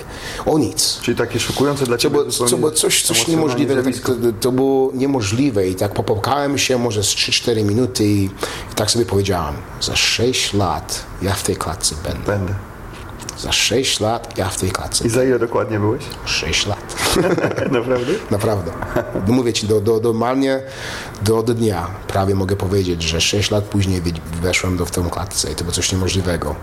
O 0.46 0.58
nic. 0.58 0.98
Czyli 1.02 1.16
takie 1.16 1.40
szokujące 1.40 1.86
dla 1.86 1.96
To 1.96 2.02
Ciebie 2.02 2.18
zupełnie 2.30 2.50
to 2.50 2.56
było 2.56 2.70
coś, 2.70 3.02
coś 3.02 3.28
niemożliwego. 3.28 3.82
To, 3.82 3.82
zjawisko. 3.82 4.12
to, 4.12 4.32
to 4.40 4.52
było 4.52 4.90
niemożliwe 4.94 5.68
i 5.68 5.74
tak 5.74 5.92
popłakałem 5.92 6.58
się 6.58 6.78
może 6.78 7.02
z 7.02 7.06
3-4 7.06 7.64
minuty 7.64 8.04
i, 8.04 8.24
i 8.24 8.74
tak 8.74 8.90
sobie 8.90 9.06
powiedziałem, 9.06 9.54
za 9.80 9.96
6 9.96 10.52
lat 10.52 11.04
ja 11.22 11.34
w 11.34 11.42
tej 11.42 11.56
klatce 11.56 11.94
będę. 12.26 12.47
Za 13.38 13.52
6 13.52 14.00
lat 14.00 14.38
ja 14.38 14.48
w 14.48 14.56
tej 14.56 14.70
klatce. 14.70 15.06
I 15.06 15.10
za 15.10 15.24
ile 15.24 15.38
dokładnie 15.38 15.80
byłeś? 15.80 16.02
6 16.24 16.66
lat. 16.66 16.96
Naprawdę? 17.78 18.12
Naprawdę. 18.30 18.72
Mówię 19.26 19.52
ci, 19.52 19.66
do, 19.66 19.80
do, 19.80 20.00
normalnie 20.00 20.62
do, 21.22 21.42
do 21.42 21.54
dnia 21.54 21.86
prawie 22.08 22.34
mogę 22.34 22.56
powiedzieć, 22.56 23.02
że 23.02 23.20
6 23.20 23.50
lat 23.50 23.64
później 23.64 24.02
weszłem 24.42 24.76
do, 24.76 24.86
w 24.86 24.90
tę 24.90 25.08
klatce 25.10 25.52
i 25.52 25.54
to 25.54 25.64
było 25.64 25.72
coś 25.72 25.92
niemożliwego. 25.92 26.54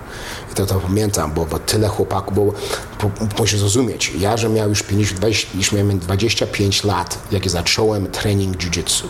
I 0.51 0.55
to, 0.55 0.65
to 0.65 0.79
pamiętam, 0.79 1.33
bo, 1.33 1.45
bo 1.45 1.59
tyle 1.59 1.87
chłopaków, 1.87 2.35
bo, 2.35 2.53
bo 3.01 3.11
musisz 3.39 3.59
zrozumieć, 3.59 4.11
ja, 4.19 4.37
że 4.37 4.49
miał 4.49 4.69
już 4.69 4.83
50, 4.83 5.19
20, 5.19 5.47
już 5.57 5.71
miałem 5.71 5.99
25 5.99 6.83
lat, 6.83 7.17
jak 7.31 7.49
zacząłem 7.49 8.07
trening 8.07 8.57
jiu-jitsu. 8.57 9.03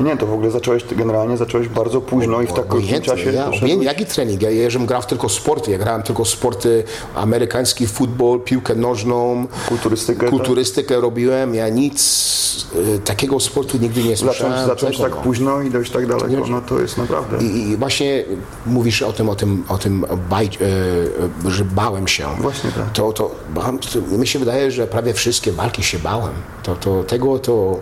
Nie, 0.00 0.16
to 0.16 0.26
w 0.26 0.32
ogóle 0.32 0.50
zacząłeś, 0.50 0.84
generalnie 0.96 1.36
zacząłeś 1.36 1.68
bardzo 1.68 2.00
późno 2.00 2.42
i 2.42 2.46
w 2.46 2.52
tak 2.52 2.64
Obojętnie, 2.64 3.00
czasie 3.00 3.32
ja, 3.32 3.46
obojętnie, 3.46 3.84
jaki 3.84 4.06
trening? 4.06 4.42
Ja, 4.42 4.50
ja 4.50 4.70
żem 4.70 4.86
grał 4.86 5.02
tylko 5.02 5.28
sporty, 5.28 5.70
ja 5.70 5.78
grałem 5.78 6.02
tylko 6.02 6.24
sporty, 6.24 6.84
amerykański 7.14 7.86
futbol, 7.86 8.40
piłkę 8.40 8.74
nożną, 8.74 9.46
Kulturystykę, 9.68 10.20
tak? 10.20 10.30
kulturystykę 10.30 11.00
robiłem, 11.00 11.54
ja 11.54 11.68
nic 11.68 12.00
y, 12.96 12.98
takiego 12.98 13.40
sportu 13.40 13.78
nigdy 13.78 14.02
nie 14.02 14.16
słyszałem. 14.16 14.52
Zacząć, 14.52 14.68
zacząć 14.68 14.98
tak 14.98 15.14
no. 15.14 15.22
późno 15.22 15.62
i 15.62 15.70
dojść 15.70 15.92
tak 15.92 16.06
daleko, 16.06 16.46
no 16.48 16.60
to 16.60 16.80
jest 16.80 16.98
naprawdę... 16.98 17.44
I, 17.44 17.70
I 17.70 17.76
właśnie 17.76 18.24
mówisz 18.66 19.02
o 19.02 19.12
tym, 19.12 19.28
o 19.28 19.34
tym, 19.34 19.64
o 19.68 19.78
tym 19.78 20.06
baj, 20.30 20.46
e, 20.46 20.48
e, 21.46 21.50
że 21.50 21.64
bałem 21.64 22.08
się. 22.08 22.26
Właśnie 22.40 22.70
tak. 22.70 22.92
To, 22.92 23.12
to, 23.12 23.30
bałem, 23.54 23.78
to 23.78 24.18
mi 24.18 24.26
się 24.26 24.38
wydaje, 24.38 24.70
że 24.70 24.86
prawie 24.86 25.14
wszystkie 25.14 25.52
walki 25.52 25.82
się 25.82 25.98
bałem. 25.98 26.32
To, 26.62 26.74
to, 26.74 27.04
tego 27.04 27.38
to, 27.38 27.80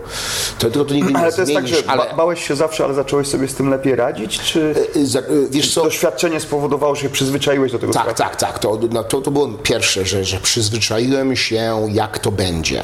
to, 0.59 0.69
to, 0.69 0.85
to 0.85 0.93
nigdy 0.93 1.13
nie 1.13 1.19
Ale 1.19 1.33
tak, 1.33 1.45
zmienisz, 1.45 1.71
że 1.71 1.83
ba- 2.09 2.15
bałeś 2.17 2.47
się 2.47 2.55
zawsze, 2.55 2.83
ale 2.85 2.93
zacząłeś 2.93 3.27
sobie 3.27 3.47
z 3.47 3.55
tym 3.55 3.69
lepiej 3.69 3.95
radzić, 3.95 4.39
czy 4.39 4.75
Y, 4.95 5.07
za- 5.07 5.19
y, 5.19 5.47
Wiesz 5.51 5.73
co? 5.73 5.83
doświadczenie 5.83 6.39
spowodowało, 6.39 6.95
że 6.95 7.01
się 7.01 7.09
przyzwyczaiłeś 7.09 7.71
do 7.71 7.79
tego 7.79 7.93
Tak, 7.93 8.13
tak, 8.13 8.35
tak. 8.35 8.59
To, 8.59 8.79
no, 8.91 9.03
to, 9.03 9.21
to 9.21 9.31
było 9.31 9.47
pierwsze, 9.47 10.05
że, 10.05 10.25
że 10.25 10.37
przyzwyczaiłem 10.39 11.35
się, 11.35 11.87
jak 11.91 12.19
to 12.19 12.31
będzie. 12.31 12.83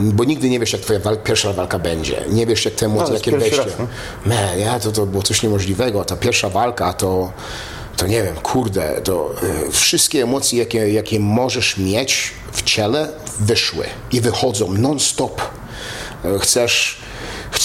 Bo 0.00 0.24
nigdy 0.24 0.50
nie 0.50 0.60
wiesz, 0.60 0.72
jak 0.72 0.82
twoja 0.82 0.98
wal- 1.00 1.16
pierwsza 1.24 1.52
walka 1.52 1.78
będzie. 1.78 2.24
Nie 2.30 2.46
wiesz, 2.46 2.64
jak 2.64 2.74
te 2.74 2.86
emocje, 2.86 3.08
No, 3.08 3.14
jakie 3.14 3.30
wejście. 3.38 3.56
raz, 3.56 3.72
Man, 4.26 4.58
ja, 4.58 4.80
to, 4.80 4.92
to 4.92 5.06
było 5.06 5.22
coś 5.22 5.42
niemożliwego. 5.42 6.04
Ta 6.04 6.16
pierwsza 6.16 6.48
walka 6.48 6.92
to, 6.92 7.32
to 7.96 8.06
nie 8.06 8.22
wiem, 8.22 8.34
kurde, 8.34 9.00
to 9.04 9.30
y, 9.68 9.72
wszystkie 9.72 10.22
emocje, 10.22 10.58
jakie, 10.58 10.92
jakie 10.92 11.20
możesz 11.20 11.76
mieć 11.78 12.30
w 12.52 12.62
ciele, 12.62 13.08
wyszły 13.40 13.84
i 14.12 14.20
wychodzą 14.20 14.72
non-stop. 14.72 15.40
Y, 16.24 16.38
Chcesz 16.38 16.98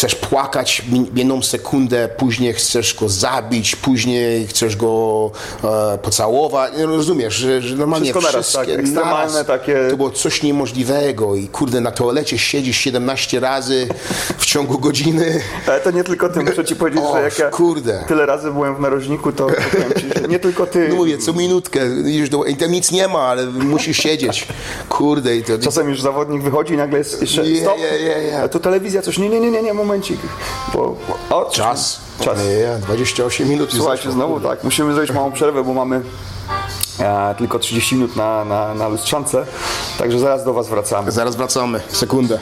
chcesz 0.04 0.16
płakać 0.16 0.82
jedną 1.16 1.42
sekundę, 1.42 2.10
później 2.18 2.54
chcesz 2.54 2.96
go 2.96 3.10
zabić, 3.10 3.76
później 3.76 4.48
chcesz 4.48 4.76
go 4.76 5.32
e, 5.64 5.98
pocałować. 5.98 6.74
Nie, 6.78 6.86
Rozumiesz, 6.86 7.34
że, 7.34 7.62
że 7.62 7.76
normalnie 7.76 8.06
Wszystko 8.14 8.32
naraz, 8.32 8.50
wszystkie 8.50 8.72
tak, 8.72 8.80
ekstremalne 8.80 9.32
naraz. 9.34 9.48
takie- 9.48 9.88
To 9.90 9.98
było 9.98 10.10
coś 10.12 10.44
niemożliwego 10.44 11.36
i 11.36 11.48
kurde, 11.48 11.82
na 11.82 11.92
toalecie 11.92 12.38
siedzisz 12.40 12.78
17 12.78 13.40
razy 13.40 13.88
w 14.38 14.46
ciągu 14.46 14.80
godziny. 14.80 15.42
Ale 15.68 15.80
to 15.80 15.92
nie 15.92 16.04
tylko 16.04 16.30
ty, 16.30 16.42
muszę 16.44 16.66
ci 16.66 16.76
powiedzieć, 16.76 17.02
O, 17.04 17.14
że 17.18 17.24
jak 17.24 17.40
ja 17.40 17.50
kurde. 17.50 18.04
tyle 18.08 18.26
razy 18.26 18.52
byłem 18.52 18.76
w 18.76 18.80
narożniku, 18.80 19.32
to 19.32 19.48
to 19.48 19.54
powiem 19.72 19.94
ci, 20.00 20.22
że 20.22 20.28
nie 20.28 20.40
tylko 20.40 20.66
ty. 20.66 20.88
No 20.90 20.96
mówię, 20.96 21.18
co 21.18 21.34
minutkę, 21.34 21.80
idziesz 22.06 22.30
do, 22.30 22.44
i 22.44 22.56
tam 22.56 22.72
nic 22.72 22.92
nie 22.92 23.08
ma, 23.08 23.20
ale 23.20 23.46
musisz 23.46 23.98
siedzieć. 23.98 24.48
Kurde, 24.90 25.36
i 25.38 25.44
to, 25.44 25.60
Czasem 25.60 25.90
już 25.90 26.02
zawodnik 26.02 26.42
wychodzi 26.42 26.74
i 26.74 26.78
nagle 26.78 26.98
jest 26.98 27.22
jeszcze 27.22 27.44
stop. 27.62 27.78
nie, 27.78 28.24
nie. 28.24 28.40
A 28.44 28.48
tu 28.50 28.60
telewizja 28.60 29.02
coś, 29.02 29.18
nie, 29.18 29.30
nie, 29.30 29.40
nie, 29.40 29.52
nie, 29.52 29.62
nie 29.64 29.74
momencik. 29.94 30.20
Bo, 30.74 30.96
o, 31.30 31.46
czas. 31.46 32.00
Czas. 32.20 32.40
Nie, 32.40 32.78
28 32.82 33.50
minut. 33.50 33.74
Słuchajcie, 33.74 34.12
znowu 34.12 34.40
tak, 34.40 34.64
musimy 34.64 34.94
zrobić 34.94 35.12
małą 35.12 35.32
przerwę, 35.32 35.64
bo 35.64 35.74
mamy 35.74 36.02
e, 37.00 37.36
tylko 37.38 37.60
30 37.60 37.96
minut 37.96 38.16
na, 38.16 38.46
na, 38.46 38.74
na 38.74 38.88
lustrzance, 38.88 39.46
także 39.98 40.20
zaraz 40.20 40.44
do 40.44 40.54
Was 40.54 40.70
wracamy. 40.70 41.12
Zaraz 41.12 41.36
wracamy. 41.36 41.82
Sekundę. 41.88 42.40